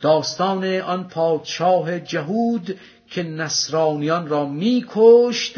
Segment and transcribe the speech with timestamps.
[0.00, 2.78] داستان آن پادشاه جهود
[3.10, 5.54] که نصرانیان را میکشت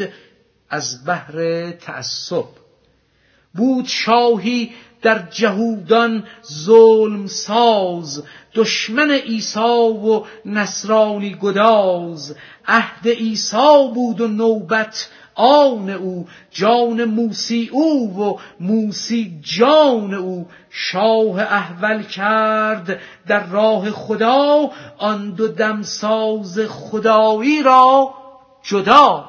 [0.69, 2.45] از بحر تعصب.
[3.55, 6.23] بود شاهی در جهودان
[6.53, 8.23] ظلم ساز
[8.55, 12.35] دشمن عیسی و نصرانی گداز.
[12.67, 15.09] عهد عیسی بود و نوبت
[15.41, 20.47] آن او جان موسی او و موسی جان او.
[20.69, 28.13] شاه احول کرد در راه خدا آن دو دمساز خدایی را
[28.63, 29.25] جدا.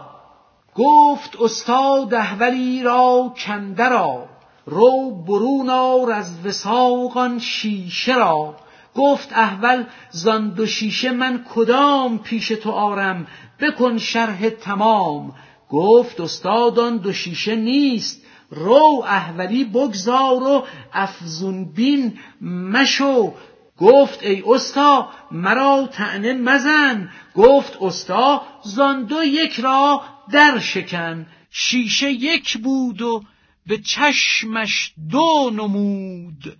[0.74, 4.24] گفت استاد احولی را کنده را
[4.66, 8.54] رو برون آر از وساق شیشه را.
[8.96, 13.26] گفت احول زان دو شیشه من کدام پیش تو آرم؟
[13.60, 15.32] بکن شرح تمام.
[15.72, 18.22] گفت استاد آن دو شیشه نیست.
[18.50, 23.34] رو احولی بگذار و افزون بین مشو.
[23.78, 27.10] گفت ای استا مرا تعنه مزن.
[27.34, 31.26] گفت استا زان دو یک را در شکن.
[31.50, 33.22] شیشه یک بود و
[33.66, 36.56] به چشمش دو نمود.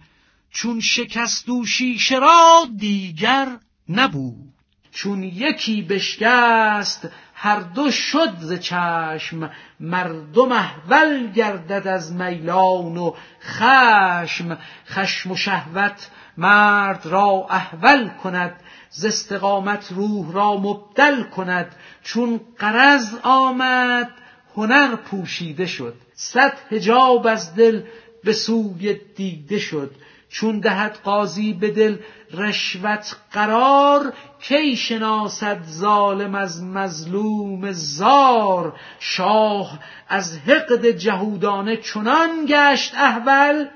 [0.51, 3.49] چون شکست و شیشه را دیگر
[3.89, 4.53] نبود.
[4.93, 7.09] چون یکی بشکست
[7.45, 14.59] هر دو شد ز چشم مردم احول گردد از میلان و خشم.
[14.89, 21.75] خشم و شهوت مرد را احول کند ز استقامت روح را مبدل کند.
[22.03, 24.11] چون قرض آمد
[24.57, 25.95] هنر پوشیده شد.
[26.15, 27.83] صد حجاب از دل
[28.25, 29.95] به سوی دیده شد.
[30.33, 31.97] چون دهد قاضی به دل
[32.35, 43.69] رشوت قرار کی شناسد ظالم از مظلوم زار؟ شاه از حقد جهودانه چنان گشت احول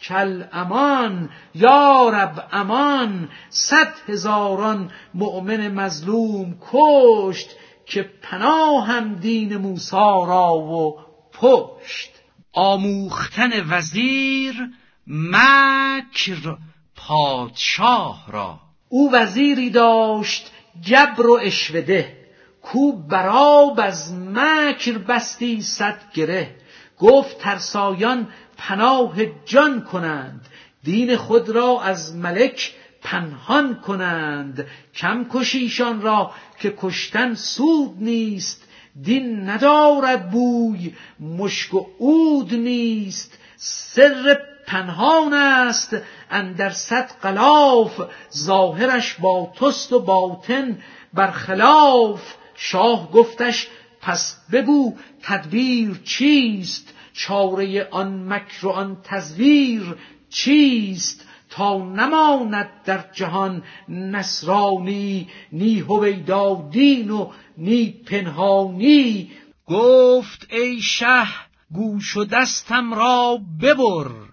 [0.00, 7.50] کل امان یا رب امان صد هزاران مؤمن مظلوم کشت
[7.86, 10.98] که پناهم دین موسا را و
[11.32, 12.10] پشت.
[12.52, 14.70] آموختن وزیر
[15.06, 16.56] مکر
[16.96, 18.60] پادشاه را.
[18.88, 22.16] او وزیری داشت جبر و اشوده
[22.62, 26.54] کو براب از مکر بستی صد گره.
[26.98, 30.46] گفت ترسایان پناه جان کنند
[30.82, 34.66] دین خود را از ملک پنهان کنند.
[34.94, 36.30] کم کشیشان را
[36.60, 38.62] که کشتن سود نیست
[39.02, 43.38] دین ندارد بوی مشک و عود نیست.
[43.56, 45.96] سر پنهان است
[46.30, 48.00] اندر صد غلاف
[48.36, 50.78] ظاهرش با تست و باطن
[51.14, 52.34] برخلاف.
[52.54, 53.68] شاه گفتش
[54.00, 59.96] پس بگو تدبیر چیست؟ چاره آن مکر و آن تزویر
[60.30, 69.30] چیست؟ تا نماند در جهان نصرانی نی هویدا دین و نی پنهانی.
[69.66, 71.26] گفت ای شه
[71.72, 74.25] گوش و دستم را ببر.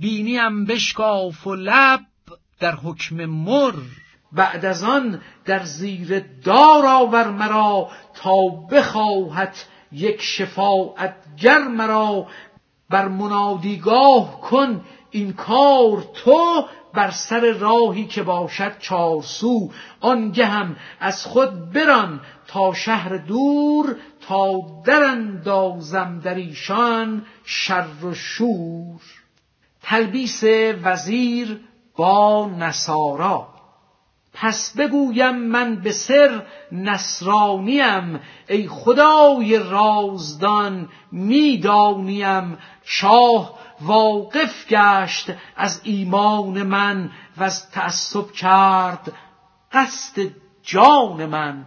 [0.00, 2.00] بینیم بشکاف و لب
[2.60, 3.74] در حکم مر.
[4.32, 9.54] بعد از آن در زیر دار آور مرا تا بخواهد
[9.92, 12.26] یک شفاعتگر مرا.
[12.90, 21.24] بر منادیگاه کن این کار تو بر سر راهی که باشد چارسو آنگه هم از
[21.24, 23.96] خود بران تا شهر دور
[24.28, 29.19] تا دراندازم در ایشان شر و شور.
[29.82, 30.44] تلبیس
[30.82, 31.60] وزیر
[31.96, 33.48] با نصارا.
[34.32, 36.42] پس بگویم من به سر
[36.72, 42.58] نصرانیم ای خدای رازدان می‌دانیم.
[42.84, 49.12] شاه واقف گشت از ایمان من و از تعصب کرد
[49.72, 50.22] قصد
[50.62, 51.64] جان من.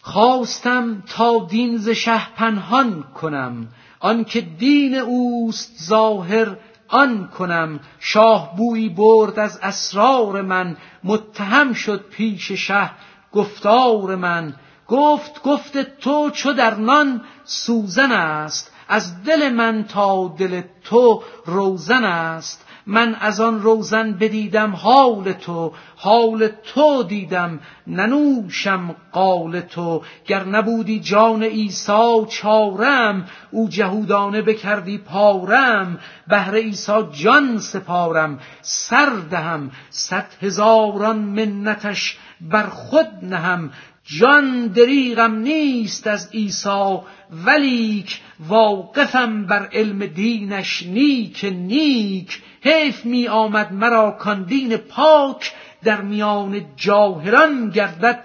[0.00, 3.68] خواستم تا دین ز شه پنهان کنم
[4.00, 6.56] آنکه دین اوست ظاهر
[6.94, 12.90] آن کنم شاه بویی برد از اسرار من متهم شد پیش شه
[13.32, 14.54] گفتار من.
[14.88, 22.04] گفت گفت تو چو در نان سوزن است از دل من تا دل تو روزن
[22.04, 22.66] است.
[22.86, 30.02] من از آن روزن بدیدم حال تو حال تو دیدم ننوشم قال تو.
[30.26, 33.26] گر نبودی جان عیسی چارم.
[33.50, 35.98] او جهودانه بکردی پارم.
[36.28, 38.40] بهر عیسی جان سپارم.
[38.62, 39.70] سر دهم.
[39.90, 43.70] صد هزاران منتش بر خود نهم.
[44.04, 46.98] جان دریغم نیست از عیسی
[47.46, 52.42] ولیک واقفم بر علم دینش نیک نیک.
[52.64, 55.52] حیف می آمد مرا کان دین پاک
[55.84, 58.24] در میان جاهران گردد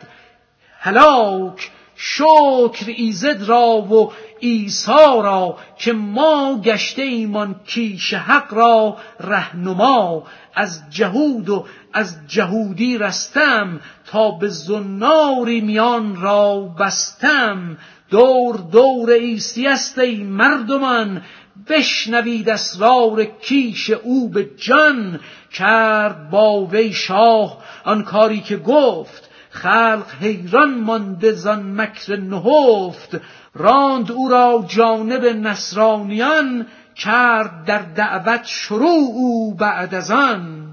[0.80, 1.72] هلاک.
[2.02, 10.24] شکر ایزد را و ایسا را که ما گشته ایمان کیش حق را رهنما.
[10.56, 17.78] از جهود و از جهودی رستم تا به زناری میان را بستم.
[18.10, 21.22] دور دور عیسی است ای مردمان
[21.68, 25.20] بشنوید اسرار کیش او به جان
[25.52, 27.58] کرد با وی شاه.
[27.84, 33.22] آن کاری که گفت خلق حیران مانده زان مکر نهفت.
[33.54, 40.70] راند او را جانب نصرانیان کرد در دعوت شروع او بعد از آن.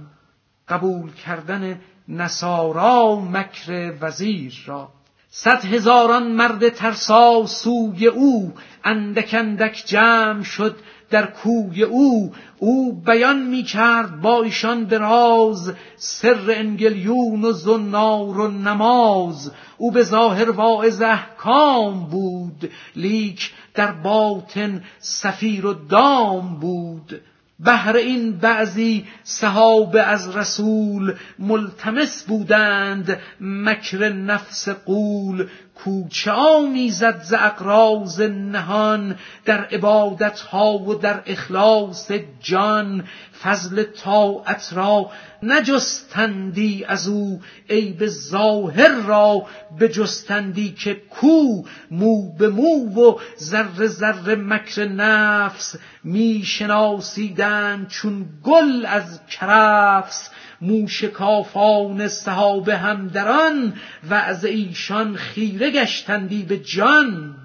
[0.69, 4.96] قبول کردن نصارا مکر وزیر را.
[5.39, 8.53] صد هزاران مرد ترسا سوی او
[8.85, 10.77] اندک اندک جمع شد
[11.11, 12.33] در کوی او.
[12.59, 19.53] او بیان می کرد با ایشان به راز سر انگلیون و زنار و نماز.
[19.79, 27.21] او به ظاهر واعظ احکام بود لیک در باطن سفیر و دام بود.
[27.59, 35.49] بهر این بعضی صحابه از رسول ملتمس بودند مکر نفس قول
[35.85, 43.05] کوچه آمیزد ز اقراز نهان در عبادت ها و در اخلاص جان.
[43.43, 45.11] فضل طاعت را
[45.43, 47.41] نجستندی از او
[47.71, 49.47] عیب ظاهر را
[49.81, 58.87] بجستندی که کو مو به مو و ذره ذره مکر نفس می شناسیدن چون گل
[58.87, 60.31] از کرفس
[60.61, 63.75] موشکافان صحابه هم در آن
[64.11, 67.37] وعظ ایشان خیره گشتندی به جان.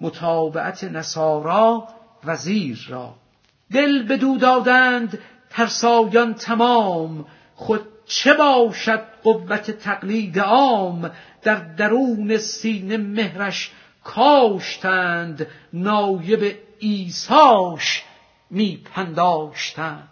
[0.00, 1.88] متابعت نصارا
[2.24, 3.14] وزیر را.
[3.72, 5.18] دل بدو دادند
[5.50, 7.26] ترسایان تمام.
[7.54, 11.10] خود چه باشد قوت تقلید عام؟
[11.42, 13.70] در درون سینه مهرش
[14.04, 15.46] کاشتند.
[15.72, 18.02] نایب ایساش
[18.50, 20.08] میپنداشتند.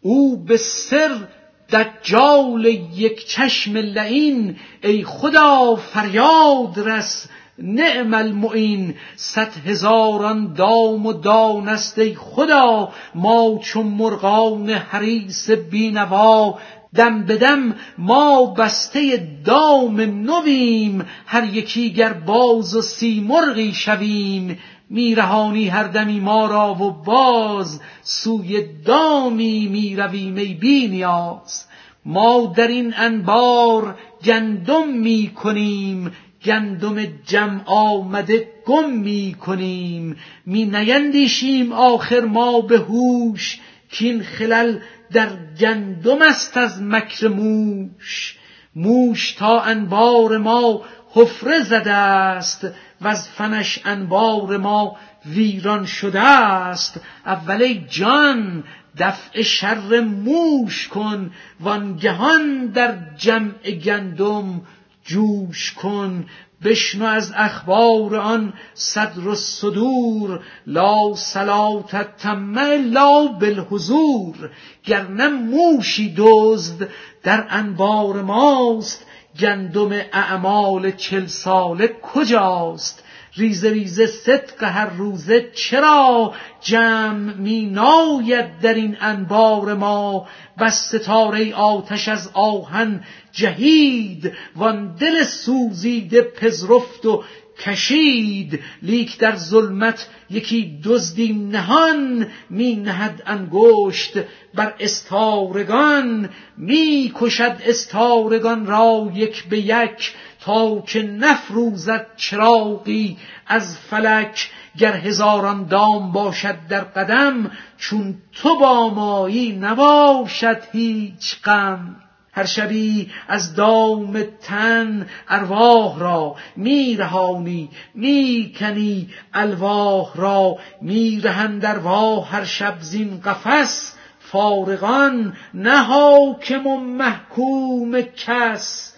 [0.00, 1.28] او به سر
[1.72, 7.28] دجال یک چشم لعین ای خدا فریاد رس
[7.58, 8.94] نعم المعین.
[9.16, 16.58] صد هزاران دام و دانست ای خدا ما چون مرغان حریس بینوا.
[16.94, 24.58] دم به دم ما بسته دام نویم هر یکی گر باز و سیمرغی شویم.
[24.90, 31.64] میرهانی هر دمی ما را و باز سوی دامی می‌رویم ای بینیاز
[32.04, 36.12] ما در این انبار گندم می کنیم
[36.44, 40.16] گندم جمع آمده گم می کنیم.
[40.46, 43.60] می نیندیشیم آخر ما به هوش
[43.90, 44.78] کین خلل
[45.12, 45.28] در
[45.60, 48.38] گندم است از مکر موش.
[48.76, 52.66] موش تا انبار ما حفره زده است.
[53.00, 54.96] و از فنش انبار ما
[55.26, 57.00] ویران شده است.
[57.26, 58.64] اول جان
[58.98, 61.30] دفع شر موش کن
[61.60, 64.60] وانگهان در جمع گندم
[65.04, 66.26] جوش کن.
[66.64, 72.58] بشنو از اخبار آن صدر الصدور لا صلات تم
[72.92, 74.50] لا بالحضور.
[74.84, 76.88] گرنه موشی دزد
[77.22, 79.06] در انبار ماست
[79.38, 83.04] گندم اعمال چل ساله کجاست؟
[83.36, 90.26] ریزه ریزه صدق هر روزه چرا؟ جمع می ناید در این انبار ما.
[90.60, 97.24] بس ستاره آتش از آهن جهید وان دل سوزیده پذرفت و
[97.60, 98.60] کشید.
[98.82, 104.12] لیک در ظلمت یکی دزدی نهان می نهد انگشت
[104.54, 106.28] بر استارگان.
[106.56, 114.50] می کشد استارگان را یک به یک تا که نفروزد چراغی از فلک.
[114.78, 121.96] گر هزاران دام باشد در قدم چون تو با مایی نباشد هیچ غم.
[122.38, 132.74] هر شبی از دام تن ارواح را میرهانی می‌کنی الواح را میرهند ارواح هر شب
[132.80, 133.92] زین قفس.
[134.20, 138.94] فارغان نه حاکم و محکوم کس.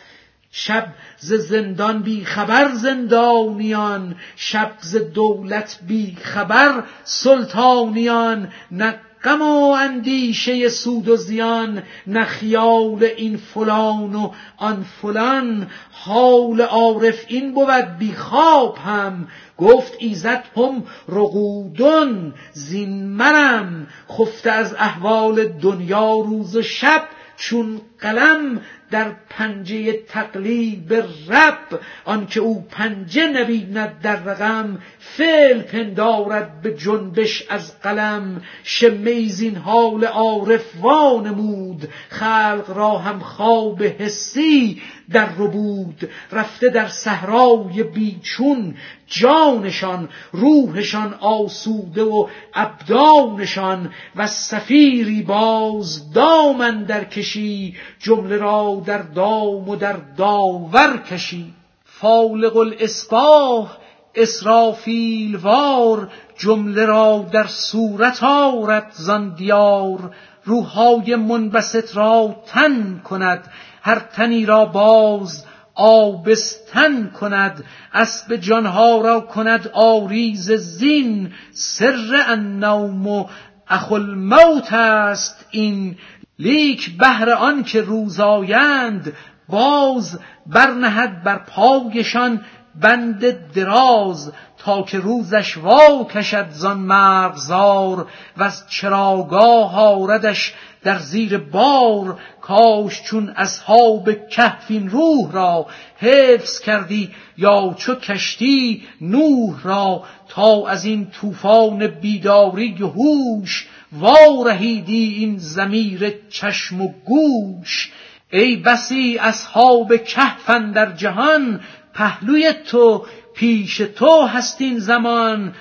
[0.52, 0.86] شب
[1.18, 8.48] ز زندان بی خبر زندانیان شب ز دولت بی خبر سلطانیان.
[8.70, 8.94] نه
[9.24, 15.66] غم و اندیشه سود و زیان نه خیال این فلان و آن فلان.
[15.90, 19.28] حال عارف این بود بی خواب هم.
[19.58, 23.86] گفت ایزد هم رقودن زین منم.
[24.18, 27.04] خفته از احوال دنیا روز و شب
[27.36, 30.92] چون قلم در پنجه تقلیب
[31.28, 31.80] رب.
[32.04, 38.42] آنکه او پنجه نبیند در رقم فعل پندارد به جنبش از قلم.
[38.64, 41.88] شمیزین حال عارف وانمود.
[42.08, 46.08] خلق را هم خواب حسی در ربود.
[46.32, 48.74] رفته در صحرای بیچون.
[49.06, 53.90] جانشان روحشان آسوده و ابدانشان.
[54.16, 61.54] و سفیری باز دامن در کشی جمله را در دام و در داور کشی.
[61.84, 63.76] فالق الاسباح
[64.14, 70.14] اسرافیل وار جمله را در صورت آرد زان دیار.
[70.44, 73.50] روحهای منبسط را تن کند
[73.82, 77.64] هر تنی را باز آبستن کند.
[77.92, 81.32] اسب جانها را کند آریز زین.
[81.52, 83.26] سر النوم و
[83.68, 85.96] اخل موت است این
[86.40, 89.12] لیک بهر آن که روزایند
[89.48, 92.44] باز برنهد بر پایشان
[92.80, 98.06] بند دراز تا که روزش وا کشد زان مرغزار
[98.36, 107.10] و از چراگاه آردش در زیر بار کاش چون اصحاب کهفین روح را حفظ کردی
[107.38, 116.80] یا چو کشتی نوح را تا از این طوفان بیداری هوش وارهیدی این زمیر چشم
[116.80, 117.92] و گوش.
[118.32, 121.60] ای بسی اصحاب کهفن در جهان
[121.94, 125.54] پهلوی تو پیش تو هستین زمان.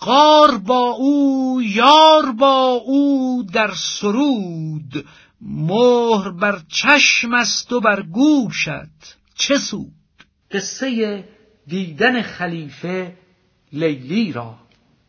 [0.00, 5.06] قار با او یار با او در سرود.
[5.40, 9.16] مهر بر چشم است و بر گوشت.
[9.34, 9.92] چه سود؟
[10.50, 11.24] قصه
[11.66, 13.16] دیدن خلیفه
[13.72, 14.54] لیلی را.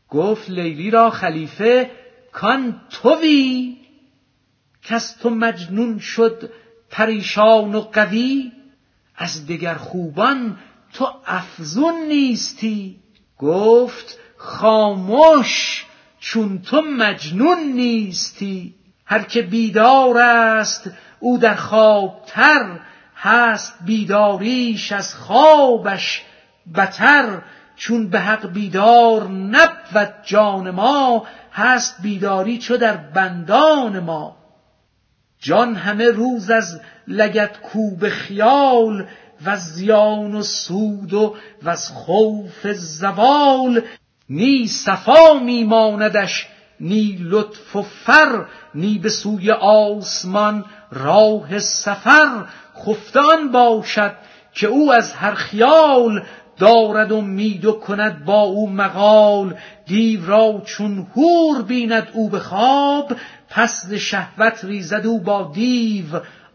[0.10, 1.92] گفت لیلی را خلیفه
[2.32, 3.78] کان توی.
[4.84, 6.52] کس تو مجنون شد
[6.90, 8.52] پریشان و قوی.
[9.16, 10.58] از دگر خوبان
[10.94, 13.00] تو افزون نیستی.
[13.38, 15.86] گفت خاموش
[16.20, 18.76] چون تو مجنون نیستی.
[19.06, 22.80] هر که بیدار است او در خوابتر
[23.16, 26.22] هست بیداریش از خوابش
[26.76, 27.42] بتر.
[27.76, 34.38] چون به حق بیدار نبود جان ما هست بیداری چو در بندان ما.
[35.40, 39.08] جان همه روز از لگت کوب خیال
[39.46, 43.82] و زیان و سود و از خوف زوال.
[44.30, 46.48] نی صفا میماندش
[46.80, 48.46] نی لطف و فر
[48.76, 52.46] نی به سوی آسمان راه سفر
[52.86, 54.16] خفتان باشد
[54.54, 56.24] که او از هر خیال
[56.58, 59.56] دارد امید و کند با او مقال.
[59.86, 63.16] دیو را چون هور بیند او به خواب
[63.50, 66.06] پس شهوت ریزد او با دیو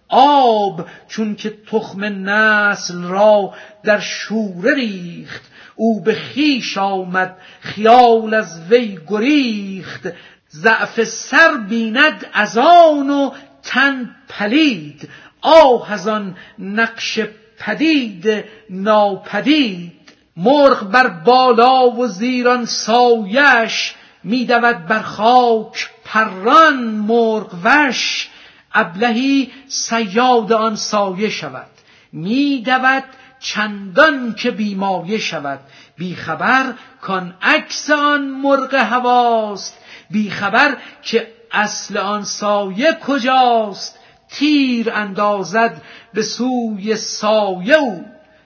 [0.08, 3.54] آب چون که تخم نسل را
[3.84, 5.42] در شوره ریخت.
[5.76, 10.08] او به خیش آمد خیال از وی گریخت
[10.50, 13.30] ضعف سر بیند از آن و
[13.62, 15.08] تن پلید
[15.40, 17.20] آه از آن نقش
[17.58, 19.92] پدید ناپدید.
[20.36, 28.28] مرغ بر بالا و زیران سایش میدود بر خاک پران مرغ وش.
[28.74, 31.66] ابلهی سیاد آن سایه شود
[32.12, 33.04] میدود
[33.44, 35.60] چندان که بیمایه شود.
[35.96, 39.78] بیخبر کان عکس آن مرغ هواست.
[40.10, 43.98] بیخبر که اصل آن سایه کجاست.
[44.28, 45.82] تیر اندازد
[46.14, 48.04] به سوی سایه او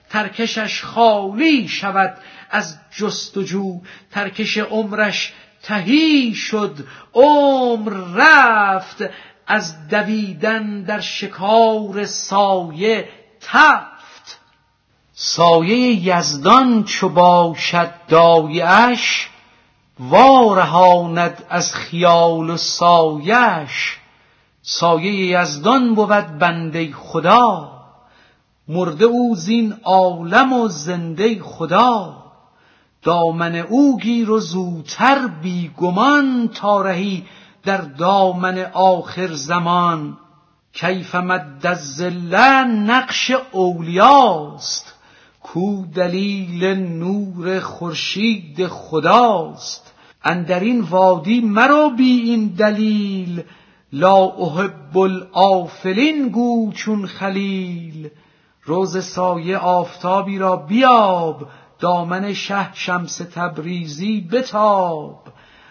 [0.09, 2.17] ترکشش خالی شود.
[2.49, 6.77] از جستجو ترکش عمرش تهی شد.
[7.13, 9.03] عمر رفت
[9.47, 13.09] از دویدن در شکار سایه
[13.41, 13.98] تفت
[15.21, 19.29] سایه یزدان چو باشد دایش
[19.99, 23.97] وارهاند از خیال و سایش
[24.61, 27.71] سایه یزدان بود بنده خدا
[28.67, 32.23] مرده او زین عالم و زنده خدا.
[33.03, 37.25] دامن او گیر و زوتر بیگمان تا رهی
[37.63, 40.17] در دامن آخر زمان.
[40.73, 42.35] کیف مد الظل
[42.65, 44.98] نقش اولیاست.
[45.53, 49.93] کو دلیل نور خورشید خداست.
[50.23, 53.43] اندر این وادی مرو بی این دلیل.
[53.93, 58.09] لا احب الافلین گو چون خلیل.
[58.63, 61.47] روز سایه آفتابی را بیاب.
[61.79, 65.23] دامن شه شمس تبریزی بتاب.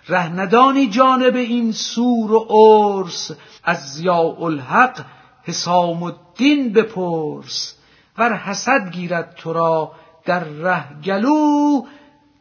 [0.09, 3.31] رهندانی جانب این سور و عرس.
[3.65, 5.05] از زیاء الحق
[5.43, 7.78] حسام الدین بپرس.
[8.19, 9.93] ور حسد گیرد تو را
[10.25, 11.83] در ره گلو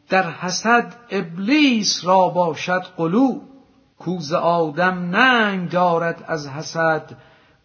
[0.08, 3.40] در حسد ابلیس را باشد قلو
[3.98, 7.16] کوز آدم ننگ دارد از حسد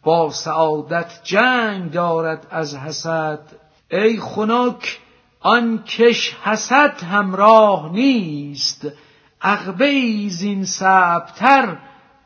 [0.03, 3.39] با سعادت جنگ دارد از حسد.
[3.91, 4.99] ای خنک
[5.39, 8.87] آن کش حسد همراه نیست
[9.41, 11.77] عقبه زین سبتر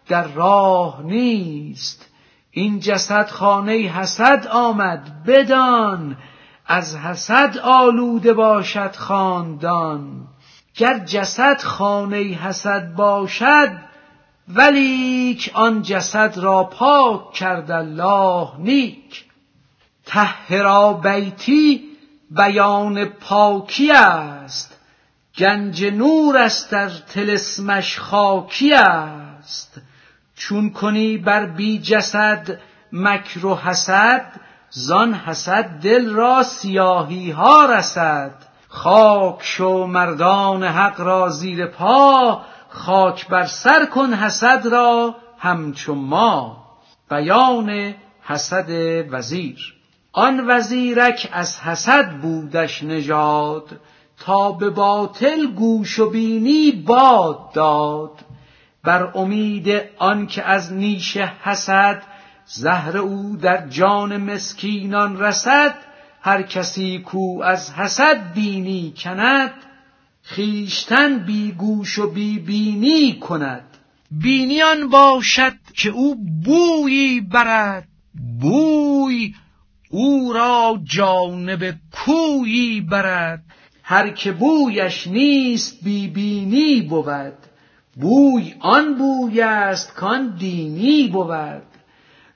[0.08, 2.07] در راه نیست.
[2.58, 6.18] این جسد خانه حسد آمد بدان.
[6.66, 10.28] از حسد آلوده باشد خاندان.
[10.76, 13.78] گر جسد خانه حسد باشد
[14.48, 19.26] ولیک آن جسد را پاک کرد الله نیک.
[20.06, 21.82] طهرا بیتی
[22.32, 24.80] بیان پاکی است.
[25.38, 29.82] گنج نور است در تلسمش خاکی است.
[30.38, 32.60] چون کنی بر بی جسد
[32.92, 34.32] مکر و حسد
[34.70, 38.32] زان حسد دل را سیاهی ها رسد.
[38.68, 46.64] خاک شو مردان حق را زیر پا خاک بر سر کن حسد را همچو ما.
[47.10, 48.70] بیان حسد
[49.12, 49.74] وزیر.
[50.12, 53.80] آن وزیرک از حسد بودش نژاد
[54.26, 58.27] تا به باطل گوش و بینی باد داد.
[58.84, 62.04] بر امید آنکه از نیش حسد
[62.46, 65.76] زهر او در جان مسکینان رسد
[66.22, 69.54] هر کسی کو از حسد بینی کند
[70.22, 73.64] خیشتن بی گوش و بی بینی کند.
[74.12, 76.16] بینیان باشد که او
[76.46, 77.88] بویی برد
[78.42, 79.34] بوی
[79.90, 83.44] او را جانب کویی برد.
[83.84, 87.47] هر که بویش نیست بی بینی بود.
[88.00, 91.62] بوی آن بوی است کان دینی بود.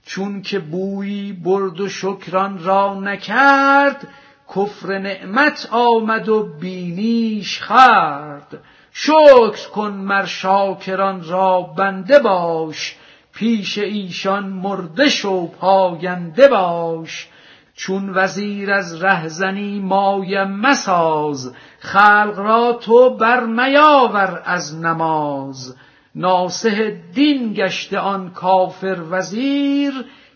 [0.05, 4.07] چون که بویی برد و شکران را نکرد
[4.55, 12.95] کفر نعمت آمد و بینیش خرد شکر کن مر شاکران را بنده باش
[13.33, 17.27] پیش ایشان مرده شو پاینده باش.
[17.75, 25.75] چون وزیر از رهزنی مایه مساز خلق را تو بر میاور از نماز.
[26.15, 29.93] ناصح دین گشته آن کافر وزیر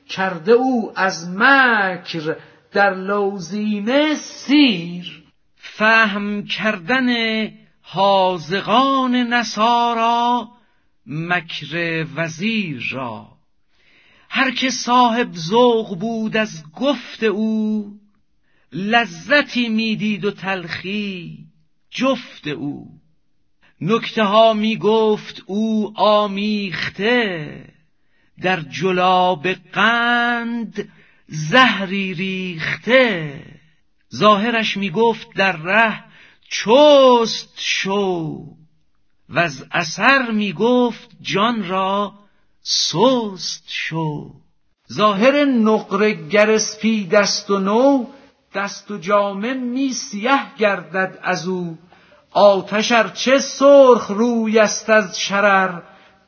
[0.10, 2.36] کرده او از مکر
[2.72, 5.24] در لوزینه سیر.
[5.56, 7.08] فهم کردن
[7.82, 10.48] حاذقان نصارا
[11.06, 13.35] مکر وزیر را.
[14.36, 17.92] هر که صاحب ذوق بود از گفت او
[18.72, 21.38] لذتی می‌دید و تلخی
[21.92, 22.88] جفت او.
[23.82, 27.66] نکته ها می گفت او آمیخته
[28.42, 30.90] در جلاب قند
[31.28, 33.42] زهری ریخته.
[34.16, 36.04] ظاهرش می گفت در ره
[36.50, 38.46] چست شو
[39.30, 42.25] و از اثر می گفت جان را
[42.68, 44.32] سست شو.
[44.94, 46.58] ظاهر نقره گر
[47.12, 48.06] دست و نو
[48.54, 51.78] دست و جامه می سیه گردد از او.
[52.32, 55.82] آتش چه سرخ روی است از شرر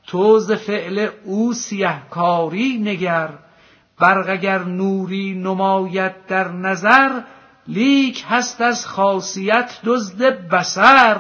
[0.08, 3.30] تو ز فعل او سیه کاری نگر.
[4.00, 7.21] برق اگر نوری نماید در نظر
[7.67, 11.17] لیک هست از خاصیت دزد بسر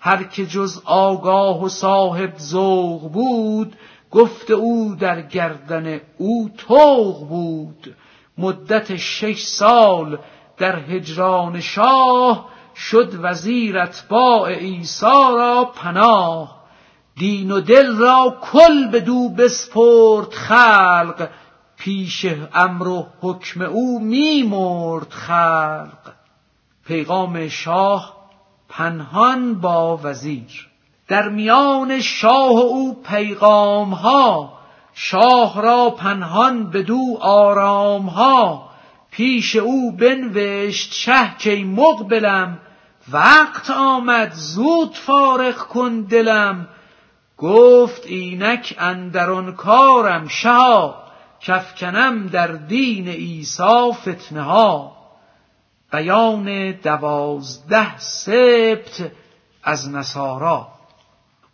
[0.00, 3.76] هر که جز آگاه و صاحب ذوق بود
[4.14, 7.96] گفت او در گردن او توق بود.
[8.38, 10.18] مدت شش سال
[10.56, 16.64] در هجران شاه شد وزیر اتباع عیسی را پناه.
[17.16, 21.28] دین و دل را کل بدو بسپرد خلق.
[21.76, 26.12] پیش امر و حکم او میمرد خلق.
[26.86, 28.16] پیغام شاه
[28.68, 30.73] پنهان با وزیر.
[31.08, 34.58] در میان شاه او پیغام ها
[34.94, 38.70] شاه را پنهان بدو آرام ها
[39.10, 42.58] پیش او بنوشت شه کی مقبلم
[43.12, 46.68] وقت آمد زود فارغ کن دلم.
[47.38, 51.04] گفت اینک اندر کارم شها
[51.40, 54.96] کفکنم در دین عیسی فتنه ها
[55.92, 59.10] بیان دوازده سبت
[59.62, 60.73] از نصارا.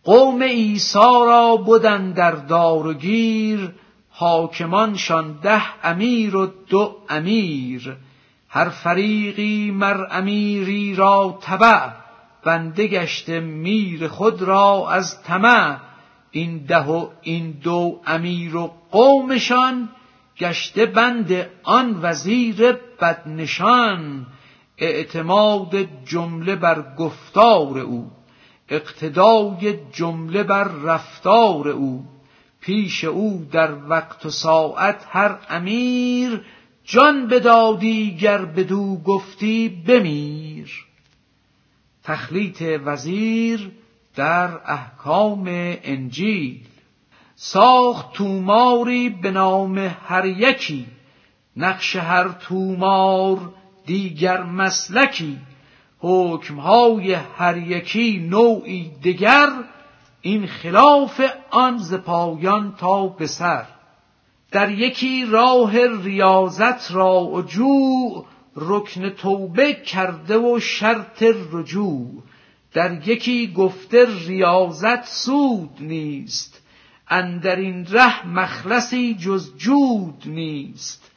[0.05, 3.75] قوم عیسی را بدن در دار و گیر
[4.11, 7.97] حاکمانشان ده امیر و دو امیر.
[8.49, 11.89] هر فریقی مر امیری را تبع
[12.45, 15.77] بنده گشته میر خود را از طمع.
[16.31, 19.89] این ده و این دو امیر و قومشان
[20.39, 24.27] گشته بند آن وزیر بدنشان.
[24.79, 28.11] اعتماد جمله بر گفتار او.
[28.71, 32.05] اقتدای جمله بر رفتار او
[32.61, 36.41] پیش او در وقت و ساعت هر امیر
[36.85, 40.87] جان بدادی گر بدو گفتی بمیر.
[42.05, 43.71] تخلیط وزیر
[44.17, 45.45] در احکام
[45.83, 46.61] انجیل.
[47.35, 50.87] ساخت توماری به نام هر یکی
[51.57, 53.39] نقش هر تومار
[53.87, 55.39] دیگر مسلکی.
[56.01, 59.49] حکمهای هر یکی نوعی دگر
[60.21, 63.65] این خلاف آن ز پایان تا به سر.
[64.51, 72.23] در یکی راه ریاضت را و جوع رکن توبه کرده و شرط رجوع.
[72.73, 76.63] در یکی گفته ریاضت سود نیست
[77.09, 81.11] اندر این ره مخلصی جز جود نیست.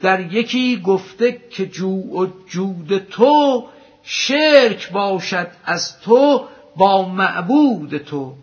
[0.00, 3.64] در یکی گفته که جو و جود تو
[4.08, 8.34] شرک باشد از تو با معبود تو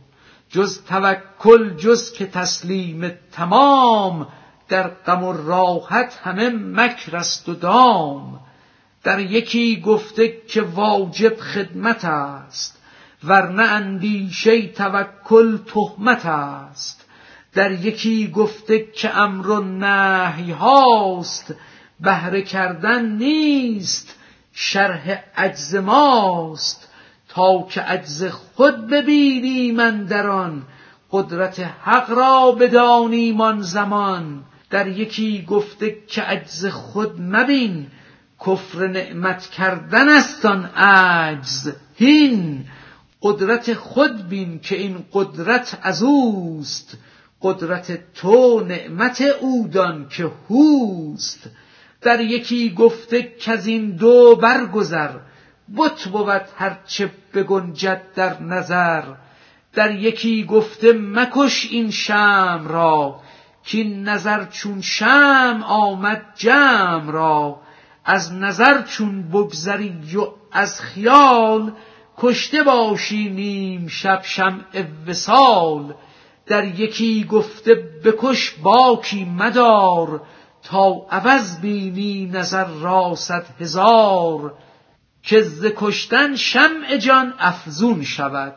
[0.49, 4.27] جز توکل جز که تسلیم تمام
[4.69, 8.39] در غم و راحت همه مکر است و دام.
[9.03, 12.81] در یکی گفته که واجب خدمت است
[13.23, 17.05] ورنه اندیشه توکل تهمت است.
[17.53, 21.55] در یکی گفته که امر و نهی هاست
[21.99, 24.15] بهره کردن نیست
[24.53, 26.89] شرح عجز ماست
[27.29, 30.63] تا که عجز خود ببینیم من آن
[31.11, 34.43] قدرت حق را بدانیم آن زمان.
[34.69, 37.87] در یکی گفته که عجز خود مبین
[38.47, 41.73] کفر نعمت کردن است آن عجز.
[41.95, 42.65] هین
[43.21, 46.97] قدرت خود بین که این قدرت از اوست.
[47.41, 51.49] قدرت تو نعمت او دان که هوست.
[52.03, 55.09] در یکی گفته از این دو برگذر
[55.77, 59.03] بت بود هرچه بگنجد در نظر.
[59.73, 63.19] در یکی گفته مکش این شم را
[63.65, 67.59] کین نظر چون شم آمد جم را.
[68.05, 71.71] از نظر چون بگذری و از خیال
[72.17, 75.93] کشته باشی نیم شب شمع وسال
[76.45, 80.21] در یکی گفته بکش باکی مدار
[80.63, 84.53] تا عوض بینی نظر را صد هزار
[85.23, 88.55] که ز کشتن شمع جان افزون شود.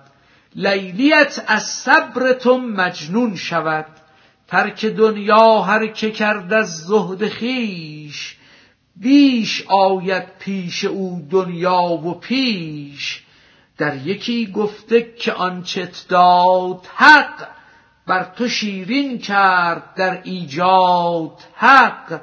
[0.55, 3.87] لیلیت از صبر تو مجنون شود.
[4.49, 8.37] ترک دنیا هر که کرد از زهد خیش
[8.97, 13.23] بیش آید پیش او دنیا و پیش.
[13.79, 17.56] در یکی گفته که آنچت داد حق
[18.07, 22.21] بر تو شیرین کرد در ایجاد حق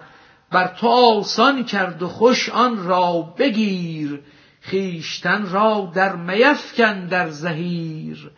[0.52, 4.20] بر تو آسان کرد و خوش آن را بگیر
[4.62, 8.32] خیشتن را در میفکن در زهیر.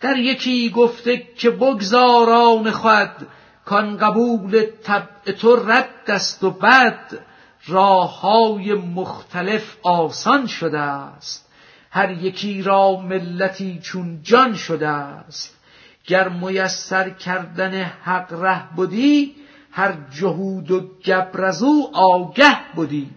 [0.00, 3.26] در یکی گفته که بگذاران خود
[3.64, 7.18] کان قبول طبع تو رد است و بد
[7.66, 11.48] راههای مختلف آسان شده است.
[11.90, 15.63] هر یکی را ملتی چون جان شده است.
[16.06, 19.34] گر میسر کردن حق ره بودی
[19.70, 23.10] هر جهود و گبر از او آگه بودی.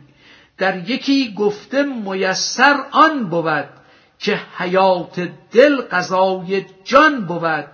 [0.57, 3.69] در یکی گفته میسر آن بود
[4.19, 7.67] که حیات دل غذای جان بود.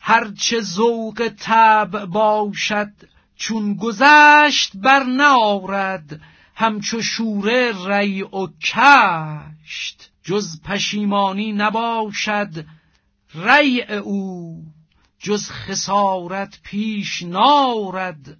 [0.00, 2.92] هرچه ذوق طبع باشد
[3.36, 6.20] چون گذشت بر نارد
[6.54, 10.10] همچو شوره ری و کشت.
[10.22, 12.64] جز پشیمانی نباشد
[13.34, 14.54] ریع او
[15.18, 18.36] جز خسارت پیش نارد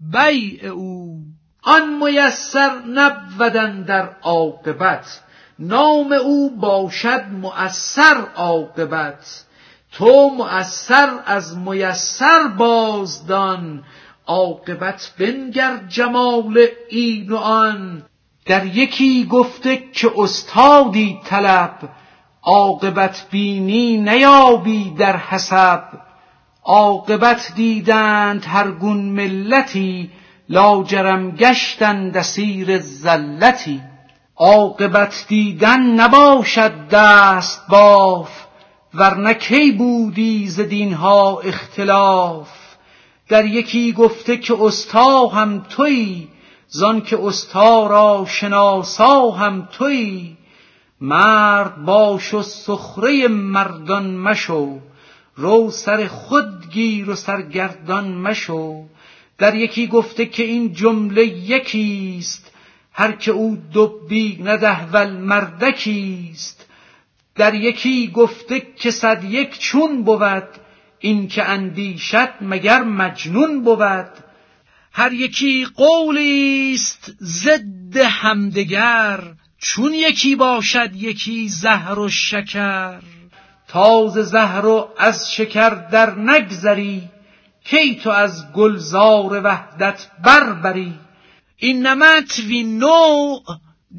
[0.00, 1.20] بیع او.
[1.62, 5.20] آن میسر نبودن در عاقبت
[5.58, 9.44] نام او باشد مؤثر عاقبت.
[9.92, 13.84] تو مؤثر از میسر بازدان
[14.26, 18.02] عاقبت بنگر جمال این و آن.
[18.46, 21.90] در یکی گفته که استادی طلب
[22.42, 25.82] عاقبت بینی نیابی در حسب
[26.64, 30.10] عاقبت دیدند هر گون ملتی
[30.48, 33.80] لاجرم گشتند اسیر زلتی.
[34.36, 38.30] عاقبت دیدن نباشد دست باف
[38.94, 42.48] ورنه کی بودی ز دینها اختلاف؟
[43.28, 46.28] در یکی گفته که استا هم تویی
[46.68, 50.36] زان که استا را شناسا هم تویی
[51.00, 54.80] مرد باش و سخره مردان مشو
[55.36, 58.84] رو سر خود گیر و سرگردان مشو.
[59.38, 62.52] در یکی گفته که این جمله یکیست
[62.92, 66.66] هر که او دبی نده ول مردکیست.
[67.34, 70.48] در یکی گفته که صد یک چون بود
[70.98, 74.10] این که اندیشد مگر مجنون بود.
[74.92, 79.20] هر یکی قولی است ضد همدگر
[79.60, 83.00] چون یکی باشد یکی زهر و شکر
[83.68, 87.08] تاز زهر و از شکر در نگذری
[87.64, 90.94] کی تو از گلزار وحدت بربری؟
[91.56, 93.42] این نمت وی نوع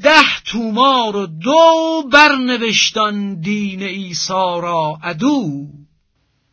[0.00, 5.66] ده تومار و دو برنوشتان دین ایسا را عدو.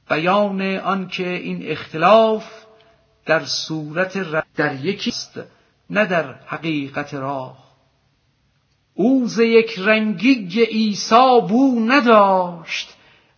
[0.10, 2.46] بیان آنکه این اختلاف
[3.26, 4.18] در صورت
[4.56, 5.40] در یکیست
[5.90, 7.69] نه در حقیقت راه.
[9.02, 12.94] او ز یک رنگی عیسی بو نداشت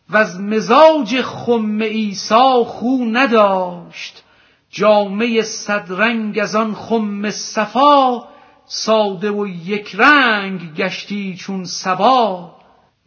[0.10, 4.24] و از مزاج خم عیسی خو نداشت.
[4.69, 8.24] جامعه صد رنگ از آن خم صفا
[8.65, 12.52] ساده و یک رنگ گشتی چون سبا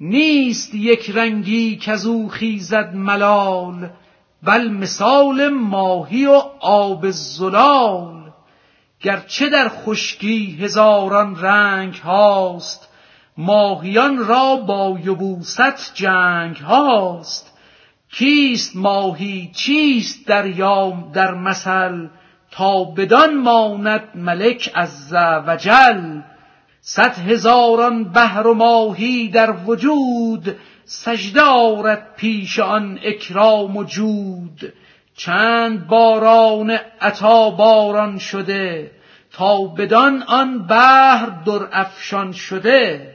[0.01, 3.91] نیست یک رنگی که او خیزد ملال
[4.43, 8.14] بل مثال ماهی و آب زلال
[9.05, 12.89] گرچه در خشکی هزاران رنگ هاست
[13.37, 17.59] ماهیان را با یبوست جنگ هاست.
[18.13, 22.07] کیست ماهی چیست دریا در مثل؟
[22.51, 25.15] تا بدان ماند ملک از
[25.47, 26.21] وجل.
[26.81, 34.73] صد هزاران بحر و ماهی در وجود سجده آرد پیش آن اکرام و جود.
[35.17, 38.91] چند باران عطا باران شده
[39.33, 43.15] تا بدان آن بحر در افشان شده.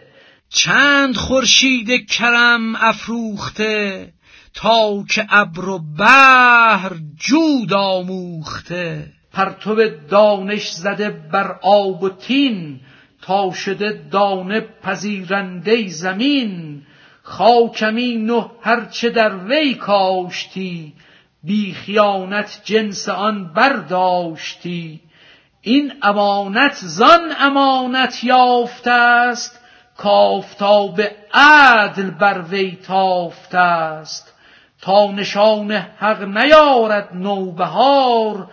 [0.49, 4.09] چند خورشید کرم افروخته
[4.53, 9.13] تا که ابر و بحر جود آموخته.
[9.33, 12.79] پرتو دانش زده بر آب و تین
[13.21, 16.81] تا شده دانه پذیرنده زمین.
[17.23, 20.93] خاکمین و هرچه در وی کاشتی
[21.43, 25.01] بی خیانت جنس آن برداشتی.
[25.61, 29.59] این امانت زان امانت یافته است
[29.97, 31.01] کافتاب
[31.33, 34.33] عدل بر وی تافته است.
[34.81, 38.47] تا نشان حق نیارد نوبهار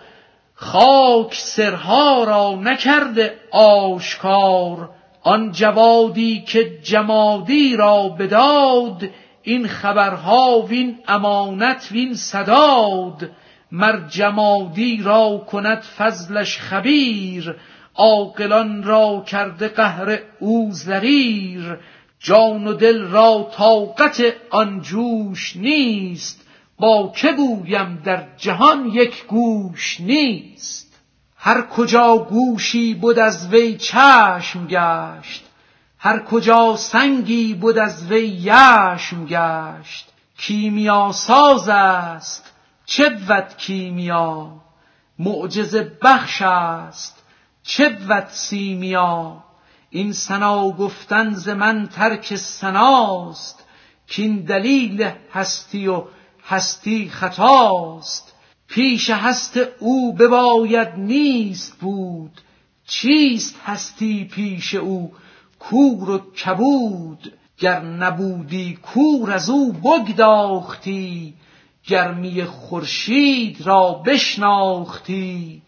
[0.55, 4.89] خاک سرها را نکرده آشکار.
[5.23, 9.11] آن جوادی که جمادی را بداد
[9.49, 13.31] این خبرها وین امانت وین صداد
[13.73, 17.57] مر جمادی را کند فضلش خبیر
[17.95, 21.79] عاقلان را کرده قهر او زریر
[22.21, 26.47] جان و دل را طاقت آن جوش نیست
[26.79, 31.01] با که گویم در جهان یک گوش نیست؟
[31.37, 35.46] هر کجا گوشی بود از وی چشم گشت
[35.99, 42.53] هر کجا سنگی بود از وی یشم گشت کیمیا ساز است
[42.87, 44.53] چه بود کیمیا.
[45.19, 47.23] معجزه بخش است
[47.63, 49.45] چه بود سیمیا.
[49.91, 53.65] این سنا گفتن ز من ترک سناست
[54.07, 56.05] کین دلیل هستی و
[56.47, 58.33] هستی خطاست.
[58.69, 62.41] پیش هست او بباید نیست بود
[62.87, 65.13] چیست هستی پیش او؟
[65.59, 67.33] کور و کبود.
[67.59, 71.35] گر نبودی کور از او بگداختی
[71.87, 75.63] گرمی خورشید را بشناختی.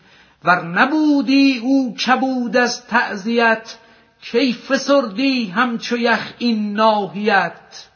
[0.44, 3.76] ور نبودی او کبود از تعزیت
[4.22, 7.86] کی فسردی همچو یخ این ناحیت؟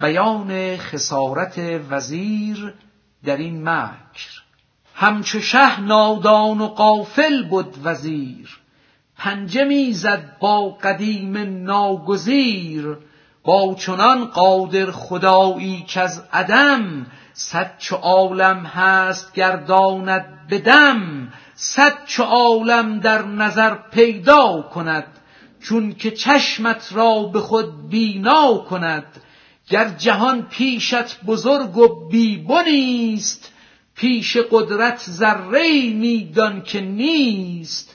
[0.00, 1.58] بیان خسارت
[1.90, 2.74] وزیر
[3.24, 4.42] در این مکر.
[4.94, 8.60] همچو شه نادان و قافل بود وزیر.
[9.24, 12.96] پنجه می‌زد با قدیم ناگزیر
[13.44, 23.00] با چنان قادر خدایی از عدم صد چو عالم هست گرداند بدم صد چو عالم
[23.00, 25.06] در نظر پیدا کند
[25.62, 29.06] چون که چشمت را به خود بینا کند.
[29.68, 33.52] گر جهان پیشت بزرگ و بیبنیست
[33.94, 37.93] پیش قدرت ذره میدان که نیست.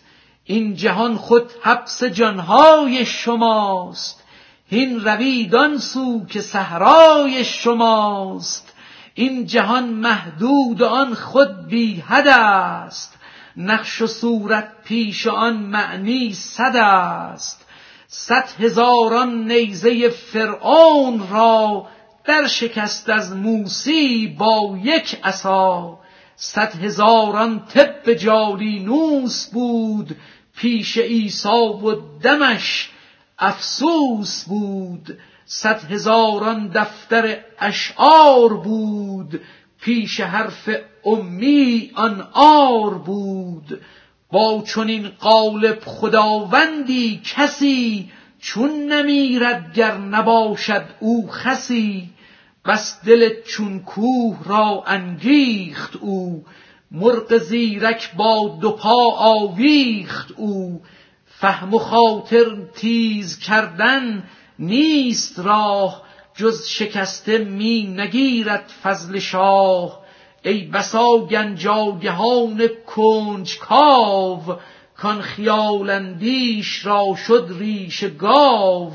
[0.49, 4.23] این جهان خود حبس جانهای شماست.
[4.67, 8.73] هین روید آن سو که صحرای شماست.
[9.13, 13.17] این جهان محدود آن خود بی حد است.
[13.57, 17.65] نقش و صورت پیش آن معنی صد است.
[18.07, 21.87] صد هزاران نیزه فرعون را
[22.25, 25.99] در شکست از موسی با یک عصا.
[26.35, 28.23] صد هزاران طب
[28.85, 30.15] نوس بود
[30.59, 31.47] پیش عیسی
[31.83, 32.89] و دمش
[33.39, 35.17] افسوس بود.
[35.45, 39.41] صد هزاران دفتر اشعار بود.
[39.81, 40.69] پیش حرف
[41.05, 43.81] امی آن آر بود.
[44.31, 52.09] با چنین قالب خداوندی کسی چون نمیرد گر نباشد او خسی.
[52.65, 56.45] بس دل چون کوه را انگیخت او.
[56.91, 60.81] مرغ زیرک با دو پا آویخت او.
[61.25, 64.23] فهم و خاطر تیز کردن
[64.59, 66.01] نیست راه
[66.35, 69.99] جز شکسته می نگیرد فضل شاه.
[70.43, 74.41] ای بسا گنجاگهان کنج کاو
[74.97, 78.91] کان خیال اندیش را شد ریش گاو.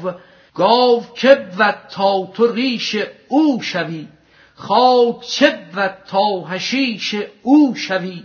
[0.55, 2.97] گاو که بود تا تو ریش
[3.29, 4.09] او شوی.
[4.55, 5.25] خاک
[5.75, 8.23] بود تا حشیش او شوی.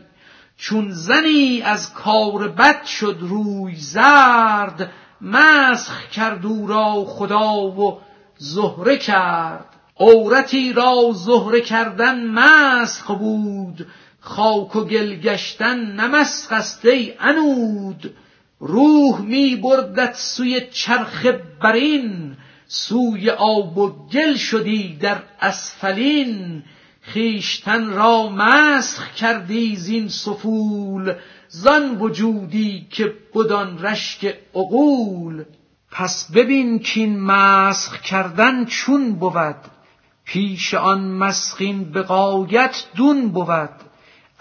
[0.58, 8.00] چون زنی از کار بد شد روی زرد مسخ کرد او را خدا و
[8.38, 9.66] زهره کرد.
[10.00, 13.88] عورتی را زهره کردن مسخ بود
[14.20, 18.14] خاک و گل گشتن نمسخ است ای انود
[18.60, 21.26] روح می بردت سوی چرخ
[21.62, 22.29] برین
[22.72, 26.64] سوی آب و گل شدی در اسفلین
[27.02, 31.14] خیشتن را مسخ کردی زین سفول
[31.48, 35.44] زان وجودی که بدان رشک عقول.
[35.92, 39.56] پس ببین کین مسخ کردن چون بود
[40.26, 43.76] پیش آن مسخین به غایت دون بود.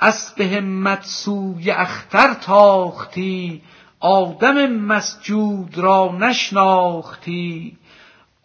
[0.00, 3.62] اسب همت سوی اختر تاختی
[4.00, 7.77] آدم مسجود را نشناختی.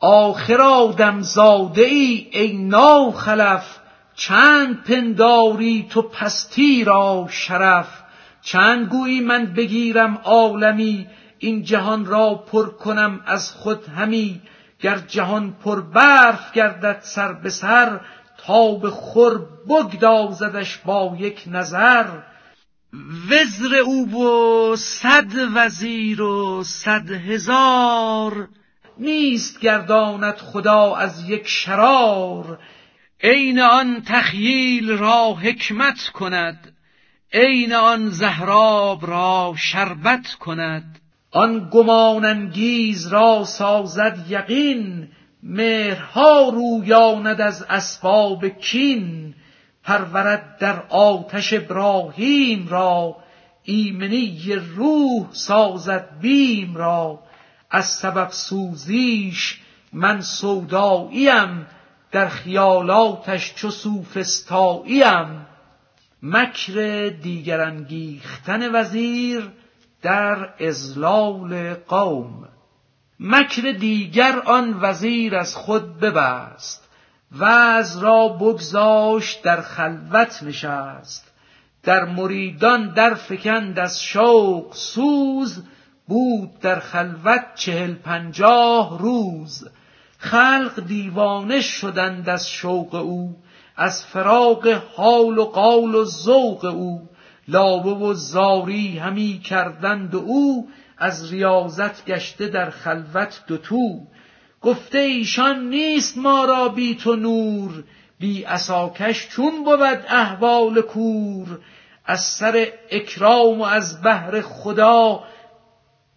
[0.06, 3.78] آخر آدم زاده ای ای ناخلف
[4.16, 8.02] چند پنداری تو پستی را شرف.
[8.42, 11.08] چند گویی من بگیرم عالمی
[11.40, 14.42] این جهان را پر کنم از خود همی.
[14.80, 18.00] گر جهان پر برف گردد سر به سر
[18.38, 22.06] تا به خور بگدازدش با یک نظر.
[23.30, 28.48] وزر او و صد وزیر و صد هزار
[28.98, 32.60] نیست گرداند خدا از یک شرار.
[33.24, 36.76] عین آن تخییل را حکمت کند.
[37.34, 41.00] عین آن زهراب را شربت کند.
[41.32, 45.08] آن گمان انگیز را سازد یقین.
[45.44, 49.34] مهرها رویاند از اسباب کین.
[49.84, 53.16] پرورد در آتش ابراهیم را.
[53.64, 57.20] ایمنی روح سازد بیم را.
[57.74, 59.60] از سبب سوزیش
[59.94, 61.68] من سوداییم
[62.12, 65.46] در خیالاتش چو سوفسطاییم
[66.24, 69.52] مکر دیگر انگیختن وزیر
[70.02, 72.48] در ازلال قوم.
[73.20, 76.90] مکر دیگر آن وزیر از خود ببست
[77.40, 81.32] وز را بگذاشت در خلوت نشست.
[81.84, 85.64] در مریدان در فکند از شوق سوز
[86.08, 89.68] بود در خلوت چهل پنجاه روز.
[90.18, 93.36] خلق دیوانه شدند از شوق او
[93.78, 97.10] از فراق حال و قال و ذوق او.
[97.48, 104.00] لابه و زاری همی کردند و او از ریاضت گشته در خلوت دوتو
[104.62, 107.84] گفته ایشان نیست ما را بی تو نور
[108.20, 111.60] بی اساکش چون بود احوال کور.
[112.06, 115.24] از سر اکرام و از بهر خدا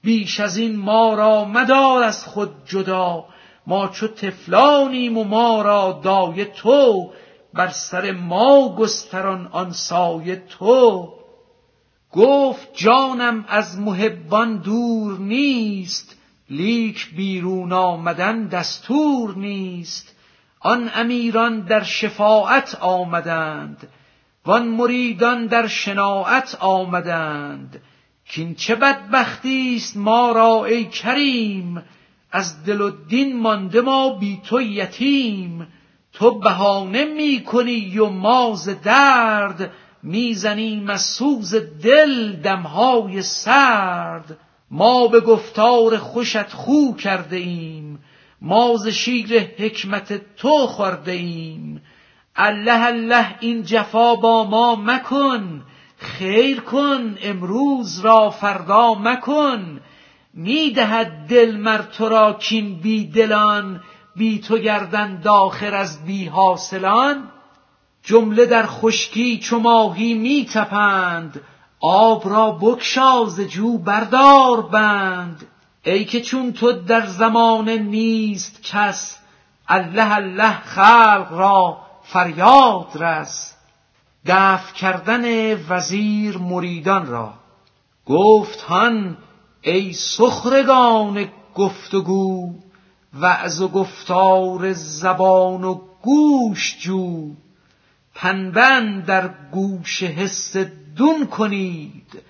[0.06, 3.24] بیش از این ما را مدار از خود جدا.
[3.66, 7.12] ما چو تفلانیم و ما را دایه تو
[7.54, 11.12] بر سر ما گستران آن سایه تو.
[12.12, 16.16] گفت جانم از محبان دور نیست
[16.50, 20.16] لیک بیرون آمدن دستور نیست.
[20.60, 23.88] آن امیران در شفاعت آمدند
[24.44, 27.80] وان مریدان در شناعت آمدند.
[28.28, 31.82] کین چه بدبختی است ما را ای کریم؟
[32.32, 35.66] از دل و دین مانده ما بی تو یتیم.
[36.12, 39.72] تو بهانه می کنی و ما درد
[40.02, 44.38] می‌زنیم از سوز دل دمهای سرد.
[44.70, 47.98] ما به گفتار خوشت خو کرده ایم.
[48.42, 51.82] ما ز شیر حکمت تو خورده ایم.
[52.36, 55.62] الله الله این جفا با ما مکن.
[55.98, 59.80] خیر کن امروز را فردا مکن.
[60.34, 63.82] می‌دهد دل مر تو را کین بی دلان
[64.16, 67.28] بی تو گردن داخر از بی حاصلان.
[68.02, 71.40] جمله در خشکی چو ماهی می تپند
[71.80, 75.46] آب را بکشاز جو بردار بند.
[75.82, 79.18] ای که چون تو در زمان نیست کس
[79.68, 83.55] الله الله خلق را فریاد رس.
[84.26, 87.34] دفع کردن وزیر مریدان را.
[88.06, 89.16] گفت هان
[89.62, 92.54] ای سخرگان گفتگو
[93.20, 97.30] و گفتار زبان و گوش جو.
[98.14, 100.56] پنبند در گوش حس
[100.96, 102.22] دون کنید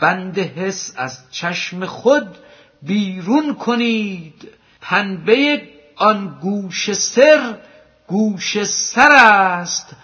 [0.00, 2.36] بند حس از چشم خود
[2.82, 4.48] بیرون کنید.
[4.80, 5.62] پنبه
[5.96, 7.58] آن گوش سر
[8.06, 9.96] گوش سر است.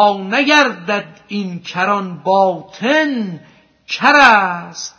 [0.00, 3.40] نگردد این کران باطن
[3.88, 4.96] کر است؟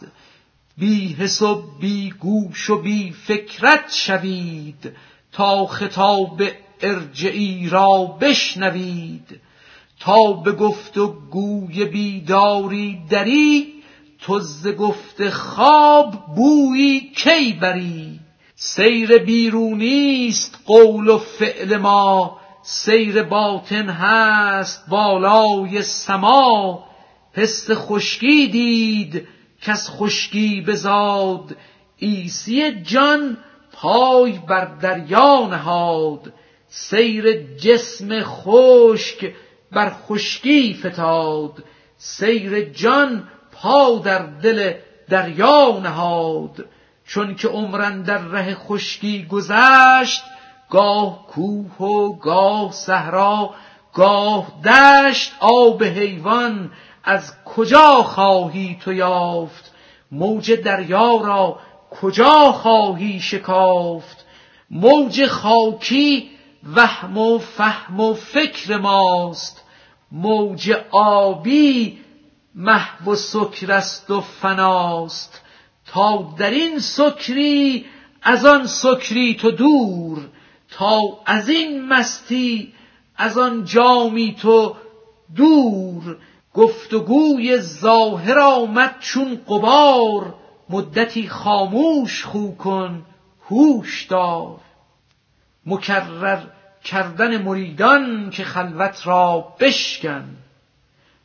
[0.78, 1.42] بی حس
[1.80, 4.92] بی گوش و بی فکرت شوید
[5.32, 6.42] تا خطاب
[6.82, 9.42] ارجعی را بشنوید.
[10.00, 13.74] تا به گفت و گوی بیداری دری
[14.22, 18.20] تو ز گفت خواب بویی کی بری؟
[18.56, 26.84] سیر بیرونی است قول و فعل ما سیر باطن هست بالای سما.
[27.34, 29.28] حس خشکی دید
[29.62, 31.56] کس خشکی بزاد
[32.02, 33.38] عیسی جان
[33.74, 36.34] پای بر دریا نهاد.
[36.68, 39.34] سیر جسم خشک
[39.72, 41.64] بر خشکی فتاد.
[41.98, 44.74] سیر جان پا در دل
[45.10, 46.66] دریا نهاد.
[47.08, 50.24] چون که عمرن در ره خشکی گذشت
[50.70, 53.50] گاه کوه و گاه صحرا
[53.94, 56.72] گاه دشت آب حیوان
[57.04, 59.72] از کجا خواهی تو یافت؟
[60.12, 61.60] موج دریا را
[62.02, 64.26] کجا خواهی شکافت؟
[64.70, 66.30] موج خاکی
[66.76, 69.64] وهم و فهم و فکر ماست.
[70.12, 72.00] موج آبی
[72.56, 75.42] محو و سکر است و فناست.
[75.86, 77.86] تا در این سکری
[78.22, 80.30] از آن سکری تو دور.
[80.78, 82.74] تا از این مستی
[83.18, 84.76] از آن جامی تو
[85.36, 86.18] دور
[86.54, 90.36] گفتگوی ظاهر آمد چون قبار
[90.70, 93.06] مدتی خاموش خو کن
[93.50, 94.60] هوش دار.
[95.66, 96.40] مکرر
[96.84, 100.38] کردن مریدان که خلوت را بشکن.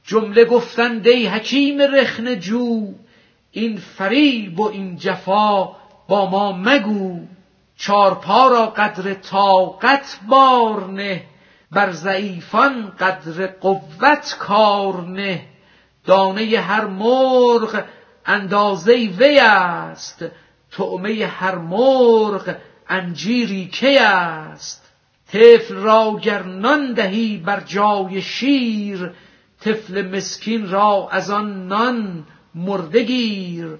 [0.04, 2.94] جمله گفتند ای حکیم رخنه جو
[3.52, 5.64] این فریب و این جفا
[6.08, 7.20] با ما مگو.
[7.78, 11.22] چارپا را قدر طاقت بار نه
[11.72, 15.42] بر ضعیفان قدر قوت کار نه.
[16.04, 17.84] دانه هر مرغ
[18.26, 20.24] اندازه وی است
[20.70, 22.56] طعمه هر مرغ
[22.88, 24.92] انجیری کی است.
[25.32, 29.10] طفل را گر نان دهی بر جای شیر
[29.60, 32.24] طفل مسکین را از آن نان
[32.54, 33.78] مرده گیر.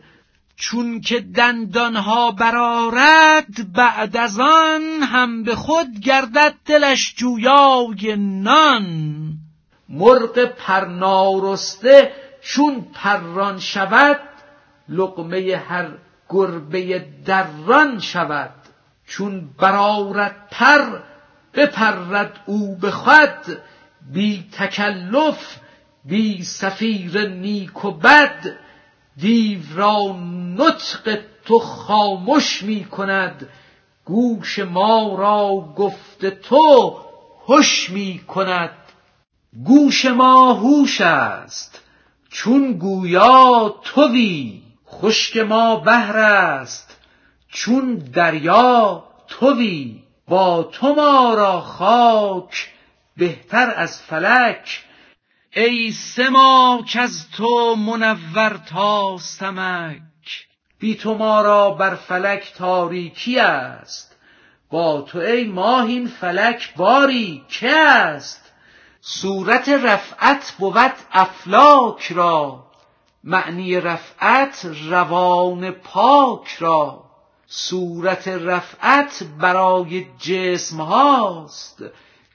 [0.59, 9.29] چون که دندانها برارد بعد از آن هم به خود گردد دلش جویای نان.
[9.89, 14.21] مرغ پرنارسته چون پران شود
[14.89, 15.89] لقمه هر
[16.29, 18.55] گربه دران شود.
[19.07, 20.99] چون برارد پر
[21.55, 23.59] بپرد او به خود.
[24.13, 25.57] بی تکلف
[26.05, 28.68] بی سفیر نیک و بد
[29.21, 30.17] دیو را
[30.57, 33.49] نطق تو خاموش می کند
[34.05, 36.97] گوش ما را گفت تو
[37.49, 38.71] هش می کند
[39.65, 41.83] گوش ما هوش است
[42.31, 44.63] چون گویا توی.
[44.89, 46.97] خشک ما بهر است
[47.49, 50.03] چون دریا توی.
[50.29, 52.69] با تو ما را خاک
[53.17, 54.85] بهتر از فلک
[55.57, 60.03] ای سما از تو منور تا سمک.
[60.79, 64.17] بی تو ما را بر فلک تاریکی است.
[64.71, 68.53] با تو ای ماه این فلک باری که است؟
[69.01, 72.67] صورت رفعت بود افلاک را.
[73.25, 77.05] معنی رفعت روان پاک را.
[77.47, 81.83] صورت رفعت برای جسم هاست.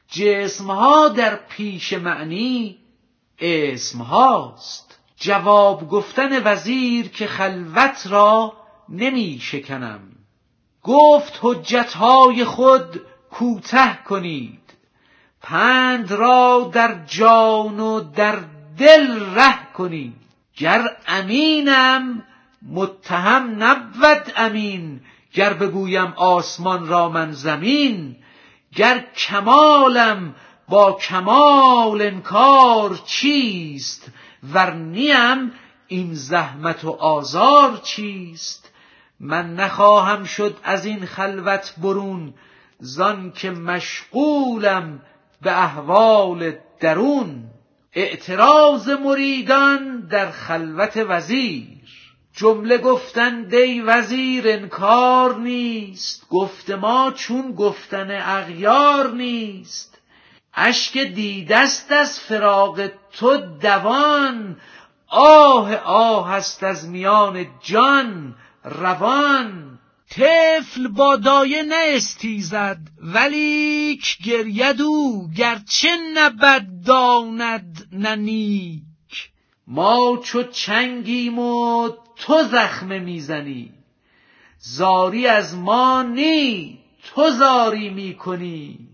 [0.07, 2.82] جسم ها در پیش معنی
[3.43, 4.99] اسم هاست.
[5.17, 8.53] جواب گفتن وزیر که خلوت را
[8.89, 9.99] نمی شکنم.
[10.83, 14.59] گفت حجتهای خود کوته کنید.
[15.41, 18.39] پند را در جان و در
[18.77, 20.13] دل ره کنید.
[20.57, 22.23] گر امینم
[22.71, 25.01] متهم نبود امین.
[25.33, 28.15] گر بگویم آسمان را من زمین.
[28.75, 30.35] گر کمالم
[30.73, 34.11] با کمال انکار چیست؟
[34.53, 35.51] ورنیم
[35.87, 38.71] این زحمت و آزار چیست؟
[39.19, 42.33] من نخواهم شد از این خلوت برون
[42.79, 45.01] زان که مشغولم
[45.41, 47.43] به احوال درون.
[47.93, 51.67] اعتراض مریدان در خلوت وزیر.
[52.35, 59.92] جمله گفتن دی وزیر انکار نیست گفت ما چون گفتن اغیار نیست.
[60.55, 62.79] اشک دیدست از فراق
[63.11, 64.57] تو دوان
[65.07, 69.79] آه آه است از میان جان روان.
[70.09, 71.63] طفل با دایه
[71.95, 78.83] استیزد ولیک گرید او گرچه نبد داند ننیک
[79.67, 83.71] ما چو چنگیم و تو زخمه می‌زنی
[84.59, 88.92] زاری از ما نی تو زاری می‌کنی.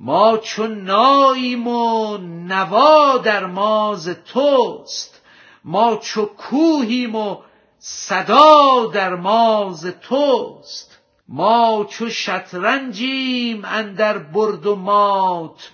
[0.00, 5.22] ما چو ناییم و نوا در ماز توست
[5.64, 7.36] ما چو کوهیم و
[7.78, 10.98] صدا در ماز توست.
[11.28, 15.70] ما چو شطرنجیم اندر برد و مات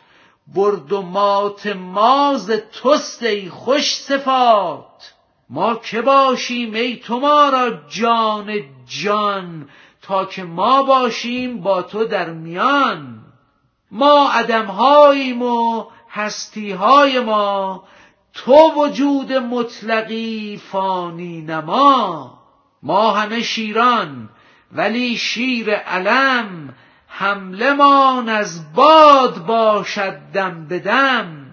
[0.55, 5.12] برد و مات ماز توست ای خوش صفات.
[5.51, 8.53] ما که باشیم ای تو ما را جان
[8.87, 9.68] جان
[10.03, 13.15] تا که ما باشیم با تو در میان.
[13.91, 17.84] ما عدمهاییم و هستیهای ما
[18.32, 22.39] تو وجود مطلقی فانی نما.
[22.82, 24.28] ما همه شیران
[24.72, 26.74] ولی شیر علم
[27.07, 31.47] حمله مان از باد باشد دم به دم.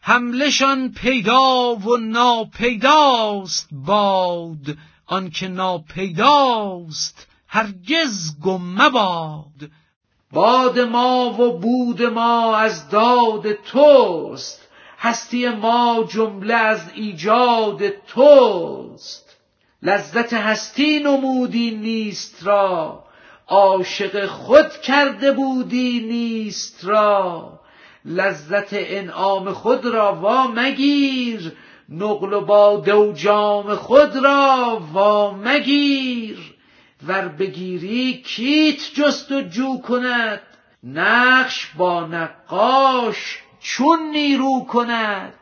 [0.00, 9.70] حملشان پیدا و ناپیداست باد آنکه ناپیداست هرگز گم مباد.
[10.32, 14.68] باد ما و بود ما از داد توست
[14.98, 19.36] هستی ما جمله از ایجاد توست.
[19.82, 23.04] لذت هستی نمودی نیست را
[23.48, 27.60] عاشق خود کرده بودی نیست را.
[28.04, 31.52] لذت انعام خود را وا مگیر
[31.88, 36.55] نقل و باده و جام خود را وا مگیر
[37.06, 40.40] ور بگیری کیت جست و جو کند؟
[40.84, 45.32] نقش با نقاش چون نیرو کند؟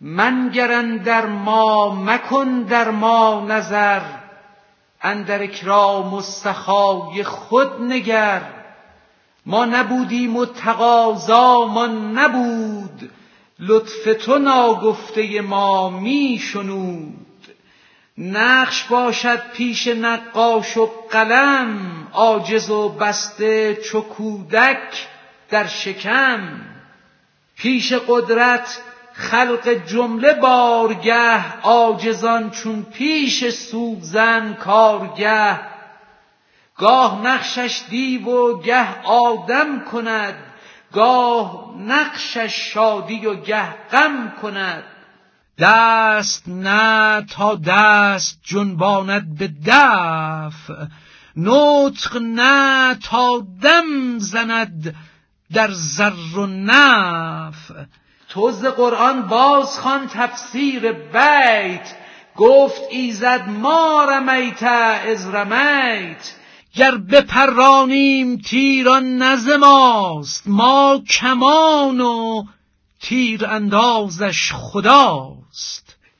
[0.00, 4.00] منگرن در ما مکن در ما نظر
[5.02, 8.42] اندر اکرام و سخای خود نگر.
[9.46, 13.10] ما نبودیم و تقاضا ما نبود
[13.58, 17.23] لطف تو ناگفته ما می شنود.
[18.18, 25.06] نقش باشد پیش نقاش و قلم عاجز و بسته چو کودک
[25.50, 26.60] در شکم.
[27.56, 28.78] پیش قدرت
[29.12, 35.60] خلق جمله بارگه عاجزان چون پیش سوزن کارگه.
[36.76, 40.34] گاه نقشش دیو و گه آدم کند
[40.92, 44.84] گاه نقشش شادی و گه غم کند.
[45.58, 50.70] دست نه تا دست جنباند به دف
[51.36, 54.94] نطق نه تا دم زند
[55.52, 57.70] در زر و نف.
[58.28, 61.94] تو ز قرآن باز خوان تفسیر بیت
[62.36, 66.34] گفت ایزد ما رمیت از رمیت
[66.74, 72.44] گر بپرانیم تیران نز ماست ما کمان و
[73.00, 75.43] تیر اندازش خداست.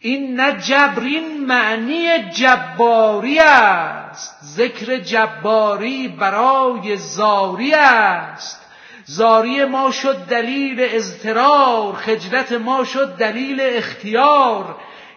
[0.01, 4.39] این نه جبرین معنی جباری است.
[4.45, 8.61] ذکر جباری برای زاری است.
[9.05, 14.77] زاری ما شد دلیل اضطرار خجلت ما شد دلیل اختیار.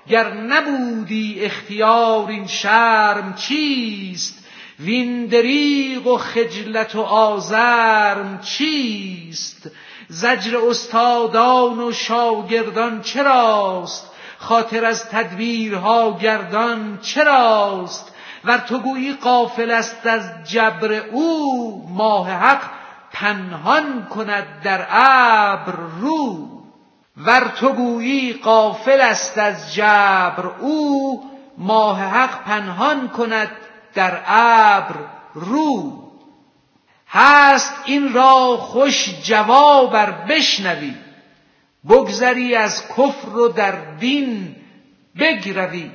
[0.09, 4.43] گر نبودی اختیار این شرم چیست؟
[4.79, 9.71] وین دریغ و خجلت و آزرم چیست؟
[10.07, 14.06] زجر استادان و شاگردان چراست؟
[14.39, 18.13] خاطر از تدبیرها گردان چراست؟
[18.45, 22.61] ور تو گویی قافل است از جبر او ماه حق
[23.11, 26.47] پنهان کند در ابر رو.
[27.17, 31.23] ور تو گویی قافل است از جبر او
[31.57, 33.51] ماه حق پنهان کند
[33.93, 34.95] در ابر
[35.33, 35.93] رو.
[37.07, 40.95] هست این را خوش جوابر بشنوی.
[41.89, 44.55] بگذری از کفر و در دین
[45.19, 45.91] بگروی.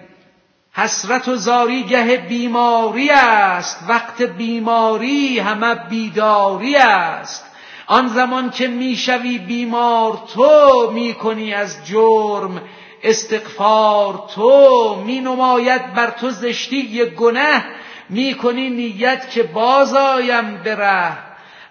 [0.72, 3.84] حسرت و زاری گه بیماری است.
[3.88, 7.44] وقت بیماری همه بیداری است.
[7.86, 12.62] آن زمان که می‌شوی بیمار تو می‌کنی از جرم.
[13.02, 17.64] استغفار تو می نماید بر تو زشتی گنه.
[18.08, 21.18] می‌کنی نیت که بازایم بره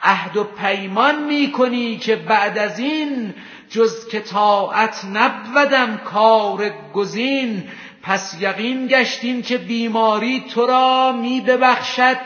[0.04, 3.34] عهد و پیمان می‌کنی که بعد از این
[3.72, 7.64] جز که طاعت نبودم کار گزین
[8.04, 12.18] پس یقین گشتیم که بیماری تو را می ببخشد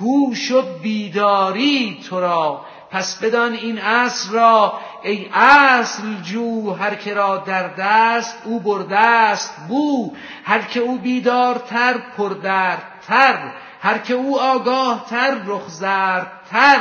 [0.00, 2.64] هوش و بیداری تو را.
[2.90, 8.98] پس بدان این اصل را ای اصل جو هر که را در دست او برده
[8.98, 10.12] است بو
[10.44, 16.80] هر که او بیدارتر پردردتر هر که او آگاه تر رخ زردتر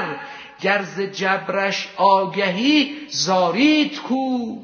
[0.64, 4.58] گرز جبرش آگهی زاریت کو.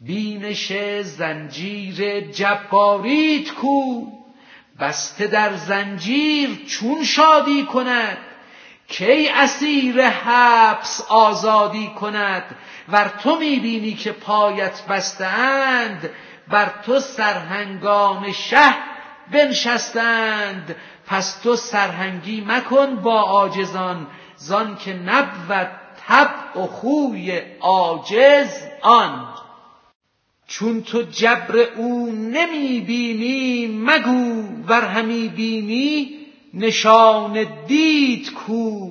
[0.00, 0.72] بینش
[1.02, 4.06] زنجیر جباریت کو.
[4.80, 8.18] بسته در زنجیر چون شادی کند
[8.88, 12.42] کی اسیر حبس آزادی کند.
[12.88, 16.10] ور تو می‌بینی که پایت بستند
[16.48, 18.74] بر تو سرهنگان شه
[19.32, 20.76] بنشستند.
[21.06, 24.06] پس تو سرهنگی مکن با عاجزان
[24.46, 25.70] زان که نبود
[26.06, 28.50] طبع و خوی عاجز
[28.82, 29.28] آن.
[30.46, 36.10] چون تو جبر او نمی بینی مگو ور همی بینی
[36.54, 38.90] نشان دید کو.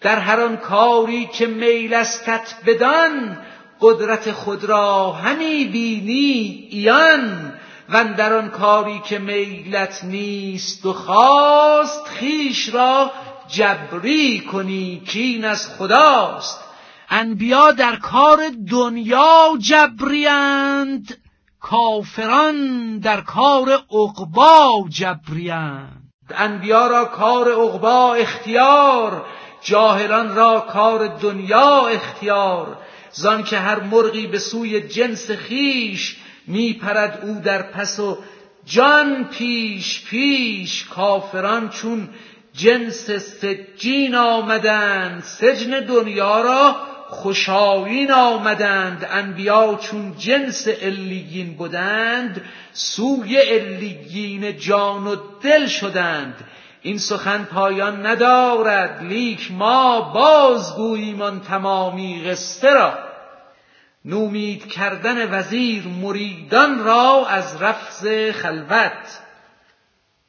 [0.00, 3.38] در هر آن کاری که میل استت بدان
[3.80, 7.52] قدرت خود را همی بینی ایان
[7.88, 13.10] و در آن کاری که میلت نیست و خواست خیش را
[13.48, 16.60] جبری کنی کین از خداست.
[17.10, 18.40] انبیا در کار
[18.70, 21.18] دنیا جبریند
[21.60, 29.26] کافران در کار عقبا جبریند انبیا را کار عقبا اختیار
[29.62, 32.78] جاهلان را کار دنیا اختیار.
[33.10, 36.16] زان که هر مرغی به سوی جنس خیش
[36.46, 38.18] میپرد او در پس و
[38.64, 40.84] جان پیش پیش.
[40.84, 42.08] کافران چون
[42.56, 45.22] جنس سجین آمدند.
[45.22, 46.76] سجن دنیا را
[47.08, 49.08] خوشایین آمدند.
[49.10, 56.34] انبیا چون جنس الیین بودند سوی الیین جان و دل شدند.
[56.82, 59.02] این سخن پایان ندارد.
[59.02, 62.98] لیک ما بازگوییم آن تمامی قصه را.
[64.04, 69.25] نومید کردن وزیر مریدان را از رفض خلوت.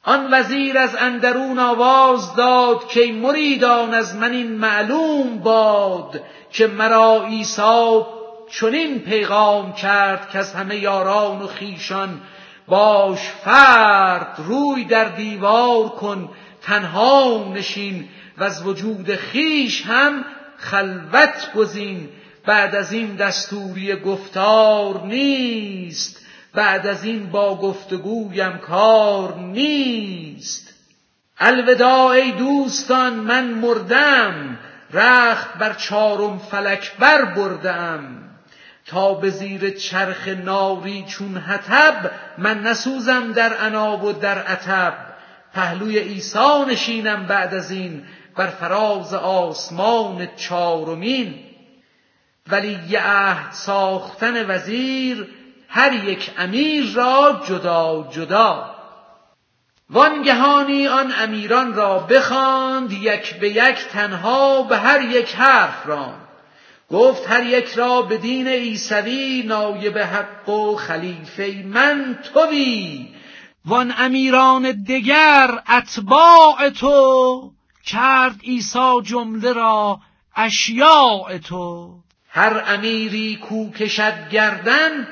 [0.08, 6.20] آن وزیر از اندرون آواز داد که مریدان از من این معلوم باد
[6.52, 8.00] که مرا عیسی
[8.50, 12.20] چنین پیغام کرد که از همه یاران و خیشان
[12.68, 16.28] باش فرد روی در دیوار کن
[16.62, 20.24] تنها نشین و از وجود خیش هم
[20.56, 22.08] خلوت گزین.
[22.46, 26.27] بعد از این دستوری گفتار نیست.
[26.58, 30.74] بعد از این با گفتگویم کار نیست.
[31.38, 34.58] الوداع ای دوستان من مردم.
[34.92, 38.00] رخت بر چارم فلک بر بردم.
[38.86, 44.94] تا به زیر چرخ ناری چون حتب من نسوزم در عناب و در عتب.
[45.54, 48.02] پهلوی عیسی نشینم بعد از این
[48.36, 51.34] بر فراز آسمان چارمین
[52.46, 55.26] ولی یه عهد ساختن وزیر
[55.68, 58.74] هر یک امیر را جدا جدا.
[59.90, 66.28] وانگهانی آن امیران را بخواند یک به یک تنها به هر یک حرف راند.
[66.90, 73.08] گفت هر یک را به دین عیسوی نایب حق و خلیفه من توی.
[73.64, 77.52] وان امیران دگر اتباع تو
[77.84, 80.00] کرد عیسی جمله را
[80.36, 81.94] اشیاء تو.
[82.28, 85.08] هر امیری کو کشد گردن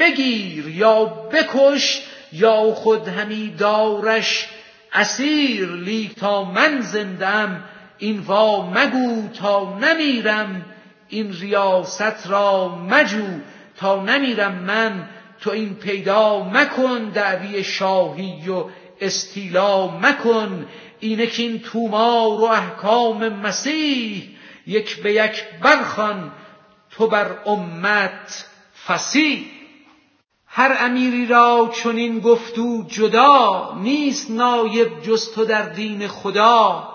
[0.00, 4.48] بگیر یا بکش یا خود همی دارش.
[4.92, 7.64] اسیر لیک تا من زندم
[7.98, 10.64] این وا مگو تا نمیرم.
[11.08, 13.26] این ریاست را مجو
[13.76, 15.08] تا نمیرم من.
[15.40, 18.64] تو این پیدا مکن دعوی شاهی و
[19.00, 20.66] استیلا مکن.
[21.00, 24.22] اینک این تومار و احکام مسیح
[24.66, 26.32] یک به یک برخان
[26.90, 28.46] تو بر امت
[28.86, 29.59] فسیح
[30.52, 36.88] هر امیری را چنین گفتو جدا نیست نایب جز تو در دین خدا.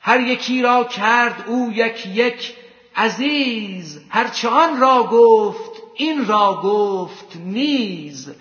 [0.00, 2.54] هر یکی را کرد او یک یک
[2.96, 8.32] عزیز هرچه آن را گفت این را گفت نیز.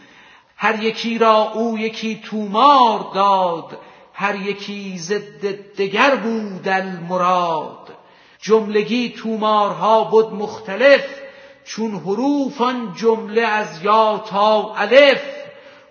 [0.57, 3.77] هر یکی را او یکی تومار داد
[4.13, 5.45] هر یکی ضد
[5.77, 7.93] دگر بود المراد.
[8.41, 11.22] جملگی تومارها بود مختلف
[11.65, 15.21] چون حروف آن جمله از یا تا الف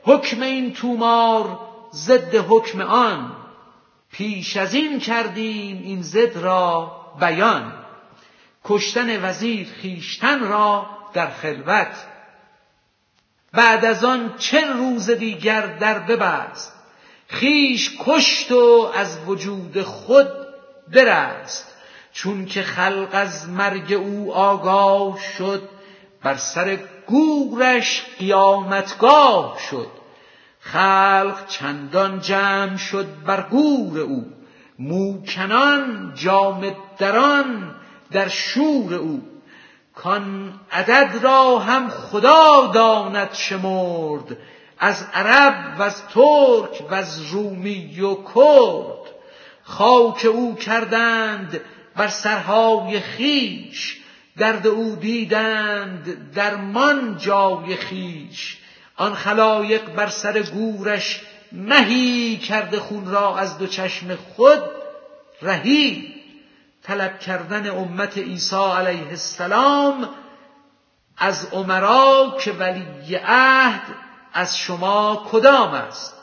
[0.03, 1.59] حکم این تومار
[1.95, 3.37] ضد حکم آن.
[4.13, 7.73] پیش از این کردیم این ضد را بیان.
[8.65, 12.07] کشتن وزیر خیشتن را در خلوت.
[13.53, 16.73] بعد از آن چه روز دیگر در ببست؟
[17.29, 20.29] خیش کشت و از وجود خود
[20.89, 21.72] برست.
[22.13, 25.69] چون که خلق از مرگ او آگاه شد
[26.23, 29.89] بر سر گورش قیامتگاه شد.
[30.61, 34.25] خلق چندان جمع شد بر گور او
[34.79, 37.75] موکنان جامد دران
[38.11, 39.23] در شور او.
[39.95, 44.37] کان عدد را هم خدا داند شمرد
[44.79, 49.13] از عرب و از ترک و از رومی و کرد.
[49.63, 51.61] خاک او کردند
[51.97, 54.03] بر سرهای خیش
[54.39, 58.59] درد او دیدند درمان جای خیش.
[58.97, 61.21] آن خلایق بر سر گورش
[61.53, 64.63] مهی کرده خون را از دو چشم خود
[65.43, 66.15] رهی.
[66.83, 70.09] طلب کردن امت عیسی علیه السلام
[71.19, 73.83] از عمرا که ولی عهد
[74.33, 76.15] از شما کدام است؟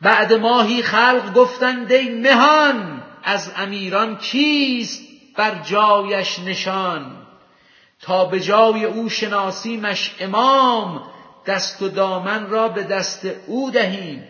[0.00, 5.02] بعد ماهی خلق گفتند ای مهان از امیران کیست
[5.36, 7.16] بر جایش نشان؟
[8.00, 11.02] تا به جای او شناسیمش امام
[11.46, 14.28] دست و دامن را به دست او دهیم.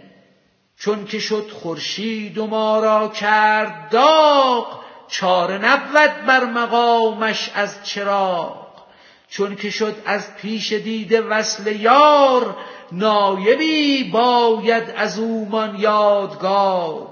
[0.79, 8.63] چون که شد خورشید و ما را کرد داغ چاره نبود بر مقامش از چراغ.
[9.29, 12.57] چون که شد از پیش دیده وصل یار
[12.93, 17.12] نایبی باید از اومان یادگار.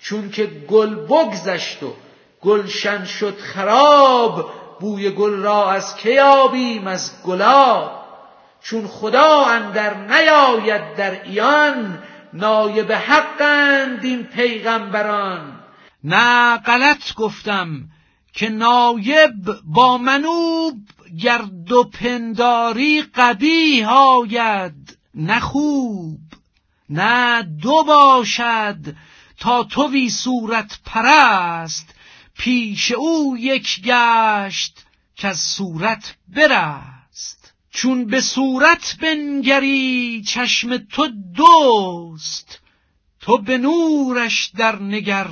[0.00, 1.94] چون که گل بگذشت و
[2.40, 8.06] گلشن شد خراب بوی گل را از که یابیم از گلاب.
[8.62, 11.98] چون خدا اندر نیاید در ایان
[12.32, 15.60] نایب حقند این پیغمبران.
[16.04, 17.68] نه غلط گفتم
[18.32, 19.34] که نایب
[19.64, 20.76] با منوب
[21.22, 26.18] گرد و پنداری قبیه آید نه خوب
[26.90, 28.76] نه دو باشد.
[29.46, 31.94] تا توی صورت پرست
[32.38, 34.86] پیش او یک گشت
[35.16, 37.54] که از صورت برست.
[37.70, 42.60] چون به صورت بنگری چشم تو دوست
[43.20, 45.28] تو به نورش در نگر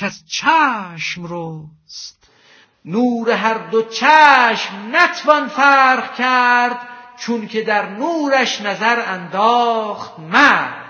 [0.00, 2.28] از چشم رست.
[2.84, 6.88] نور هر دو چشم نتوان فرق کرد
[7.18, 10.87] چون که در نورش نظر انداخت مرد.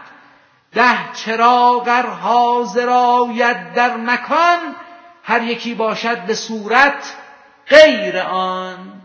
[0.72, 1.88] ده چراغ
[2.22, 4.74] حاضر آید در مکان
[5.22, 7.16] هر یکی باشد به صورت
[7.68, 9.02] غیر آن.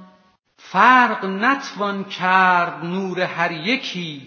[0.58, 4.22] فرق نتوان کرد نور هر یکی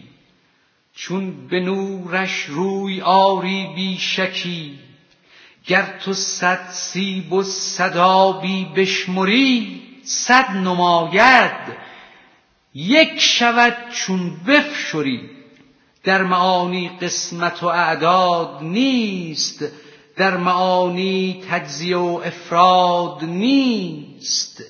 [0.95, 4.79] چون به نورش روی آری بی شکی.
[5.67, 11.77] گر تو صد سیب و صد آبی بشمری صد نماید
[12.75, 15.36] یک شود چون بفشری.
[16.07, 19.65] در معانی قسمت و اعداد نیست
[20.17, 24.65] در معانی تجزیه و افراد نیست.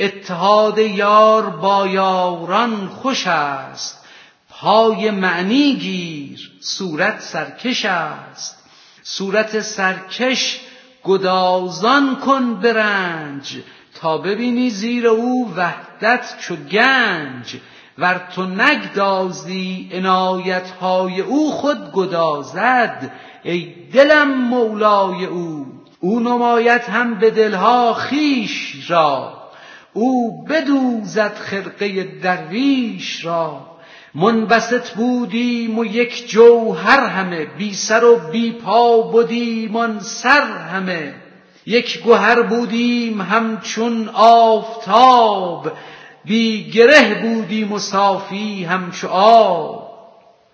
[0.00, 4.04] اتحاد یار با یاران خوش است
[4.50, 8.64] پای معنی گیر صورت سرکش است.
[9.02, 10.60] صورت سرکش
[11.04, 13.56] گدازان کن برنج
[13.94, 17.56] تا ببینی زیر او وحدت چو گنج.
[17.98, 19.90] ور تو نگدازی
[20.80, 23.10] های او خود گدازد.
[23.42, 25.66] ای دلم مولای او
[26.00, 29.32] او نماید هم به دلها خیش را.
[29.92, 33.66] او بدوزد خرقه درویش را.
[34.14, 41.14] منبسط بودیم و یک جوهر همه بی سر و بی پا بودیم آن سر همه.
[41.66, 45.72] یک گوهر بودیم همچون آفتاب.
[46.26, 49.86] بی گره بودیم و صافی همچو آب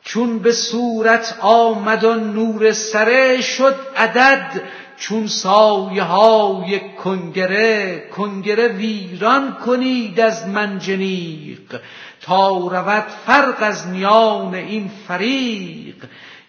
[0.05, 4.63] چون به صورت آمد و نور سره شد عدد
[4.97, 11.81] چون سایه های کنگره کنگره ویران کنید از منجنیق
[12.23, 15.95] تا رود فرق از میان این فریق.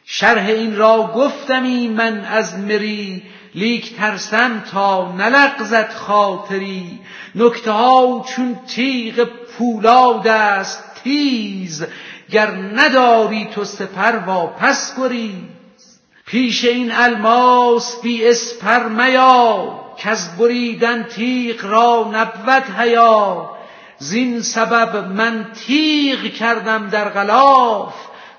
[0.05, 3.23] شرح این را گفتمی من از مری
[3.55, 6.99] لیک ترسم تا نلغزد خاطری.
[7.35, 9.27] نکته ها چون تیغ
[9.57, 11.85] پولاد است تیز.
[12.31, 21.65] گر نداری تو سپر واپس گریز پیش این الماس بی اسپر میا از بریدن تیغ
[21.65, 23.49] را نبود حیا.
[23.97, 27.93] زین سبب من تیغ کردم در غلاف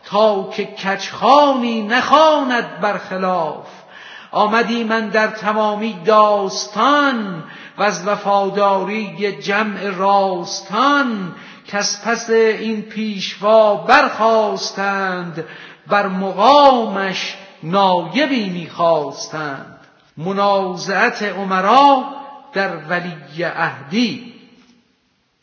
[0.05, 3.67] تا که کچخانی نخواند برخلاف.
[4.31, 7.45] آمدی من در تمامی داستان
[7.79, 11.35] و از وفاداری جمع راستان
[11.69, 15.45] کس پس این پیشوا برخواستند
[15.87, 19.79] بر مقامش نایبی می‌خواستند.
[20.17, 22.05] منازعت عمرا
[22.53, 24.35] در ولی عهدی.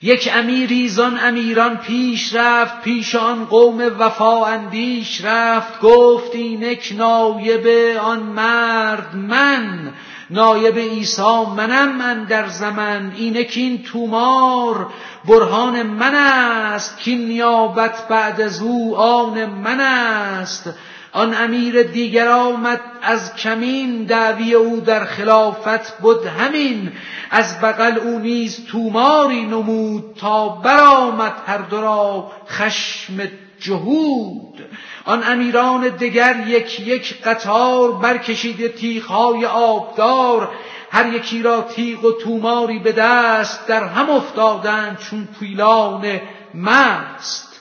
[0.01, 7.97] یک امیری زان امیران پیش رفت پیش آن قوم وفا اندیش رفت گفت اینک نایب
[7.97, 9.93] آن مرد من.
[10.32, 13.11] نایب عیسی منم من در زمن.
[13.17, 14.88] اینک این تومار
[15.27, 16.99] برهان من است.
[16.99, 20.69] که نیابت بعد از او آن من است.
[21.13, 26.91] آن امیر دیگر آمد از کمین دعوی او در خلافت بود همین.
[27.32, 33.13] از بغل او نیز توماری نمود تا برآمد هر دو را خشم
[33.59, 34.59] جهود.
[35.05, 40.49] آن امیران دگر یک یک قطار برکشیده تیغهای آبدار
[40.91, 46.21] هر یکی را تیغ و توماری به دست در هم افتادند چون پیلان
[46.53, 47.51] مست.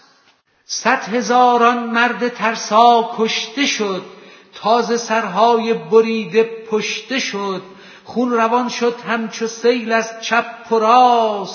[0.64, 4.02] صد هزاران مرد ترسا کشته شد
[4.54, 7.62] تازه سرهای بریده پشته شد
[8.04, 11.46] خون روان شد همچو سیل از چپ و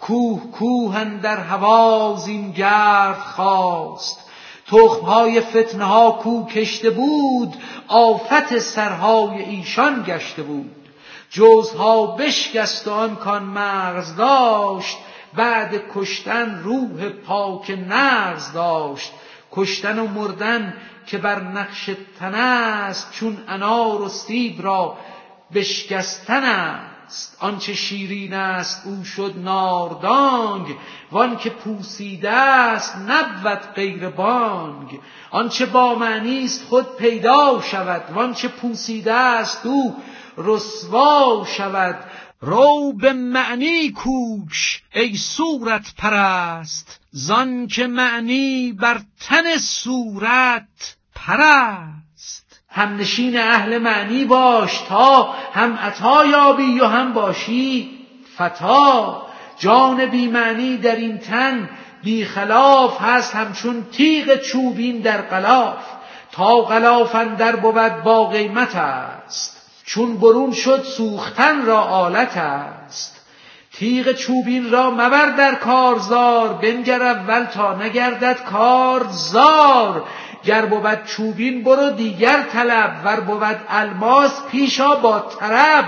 [0.00, 4.29] کوه کوه در هوا زین گرد خواست
[4.70, 7.54] تخمهای فتنه ها کو کشته بود
[7.88, 10.70] آفت سرهای ایشان گشته بود.
[11.30, 14.98] جوزها بشکست آن کان مغز داشت
[15.34, 19.12] بعد کشتن روح پاک نغز داشت.
[19.52, 20.74] کشتن و مردن
[21.06, 24.96] که بر نقش تن است چون انار و سیب را
[25.54, 26.89] بشکستن
[27.40, 30.76] آنچه شیرین است او شد ناردانگ.
[31.10, 35.00] وان که پوسیده است نبود غیر بانگ.
[35.30, 38.02] آنچه با معنی است خود پیدا شود.
[38.14, 39.96] وانچه پوسیده است او
[40.36, 42.04] رسوا شود.
[42.40, 47.00] رو به معنی کوش ای صورت پرست.
[47.10, 51.99] زان که معنی بر تن صورت پرست.
[52.72, 57.90] همنشین اهل معنی باش تا هم عطا یابی و هم باشی.
[58.38, 59.22] فتا
[59.58, 61.68] جان بی معنی در این تن
[62.02, 66.00] بی خلاف هست همچون تیغ چوبین در غلاف.
[66.32, 73.20] تا غلاف اندر بود با قیمت است چون برون شد سوختن را آلت است.
[73.72, 80.04] تیغ چوبین را مبر در کارزار بنگر اول تا نگردد کارزار.
[80.44, 85.84] گر بود چوبین برو دیگر طلب ور بود الماس پیشا با طرب.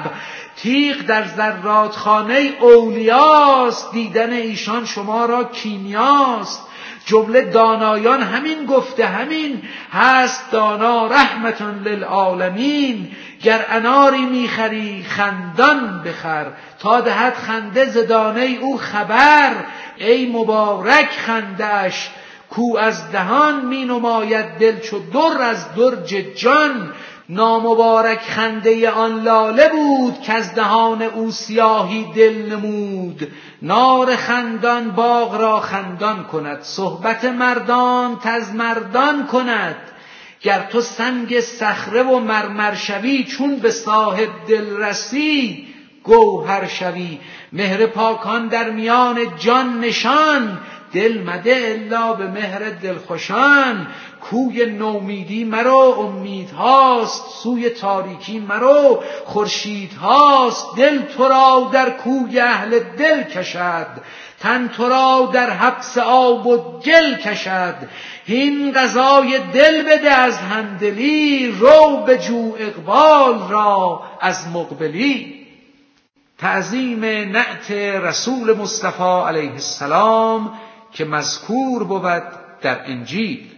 [0.56, 6.66] تیغ در زرات خانه اولیاست دیدن ایشان شما را کیمیاست.
[7.06, 10.50] جمله دانایان همین گفته همین هست.
[10.50, 13.10] دانا رحمتون للعالمین
[13.42, 16.46] گر اناری می‌خری خندان بخر.
[16.78, 19.52] تا دهد خنده زدانه او خبر.
[19.96, 22.10] ای مبارک خندش
[22.52, 26.92] کو از دهان می نماید دل چو در از درج جان.
[27.28, 33.32] نامبارک خنده آن لاله بود که از دهان او سیاهی دل نمود.
[33.62, 39.76] نار خندان باغ را خندان کند صحبت مردان تز مردان کند.
[40.40, 45.66] گر تو سنگ صخره و مرمر شوی چون به صاحب دل رسی
[46.02, 47.18] گوهر شوی.
[47.52, 50.58] مهر پاکان در میان جان نشان
[50.92, 53.86] دل مده الا به مهر دلخوشان.
[54.20, 63.22] کوی نومیدی مرو امیدهاست سوی تاریکی مرو خورشیدهاست دل تو را در کوی اهل دل
[63.22, 63.86] کشد.
[64.40, 67.74] تن تو را در حبس آب و گل کشد.
[68.24, 75.42] هین غذای دل بده از همدلی رو به جو اقبال را از مقبلی.
[76.38, 77.70] تعظیم نعت
[78.02, 80.58] رسول مصطفی علیه السلام.
[80.92, 82.22] که مذکور بود
[82.62, 83.48] در انجیل.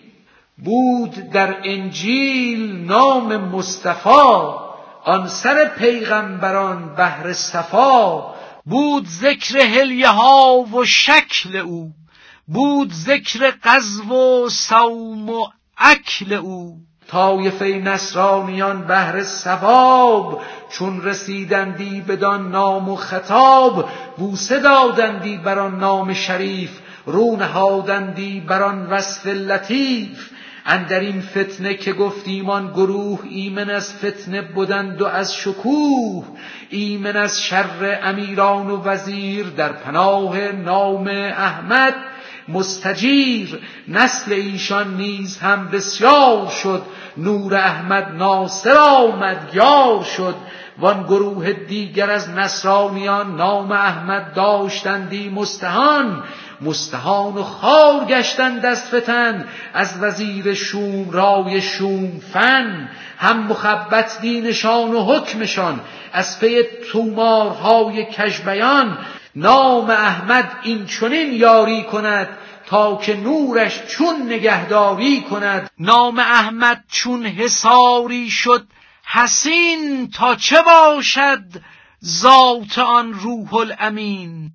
[0.64, 4.64] بود در انجیل نام مصطفی
[5.04, 8.34] آن سر پیغمبران بهر صفا.
[8.66, 11.90] بود ذکر هلیه ها و شکل او.
[12.48, 15.46] بود ذکر قذف و صوم و
[15.78, 16.76] اکل او.
[17.08, 20.40] طایفه نصرانیان بهر ثواب.
[20.70, 26.80] چون رسیدندی بدان نام و خطاب بوسه دادندی بر آن نام شریف.
[27.06, 30.30] رو نهادندی بر آن وصف لطیف.
[30.66, 36.24] اندر این فتنه که گفتیم آن گروه ایمن از فتنه بودند و از شکوه
[36.70, 41.94] ایمن از شر امیران و وزیر در پناه نام احمد.
[42.48, 46.82] مستجیر نسل ایشان نیز هم بسیار شد.
[47.16, 50.34] نور احمد ناصر آمد یار شد.
[50.78, 56.22] وان گروه دیگر از نصرانیان نام احمد داشتندی مستهان.
[56.60, 62.88] مستهان و خار گشتن دست فتن از وزیر شوم رای شوم فن.
[63.18, 65.80] هم مخبت دینشان و حکمشان.
[66.12, 68.98] از پی تومارهای کژبیان.
[69.36, 72.28] نام احمد این چنین یاری کند
[72.66, 75.70] تا که نورش چون نگهداری کند.
[75.78, 78.66] نام احمد چون حساری شد
[79.06, 81.44] حسین تا چه باشد
[82.04, 84.54] ذات آن روح الامین؟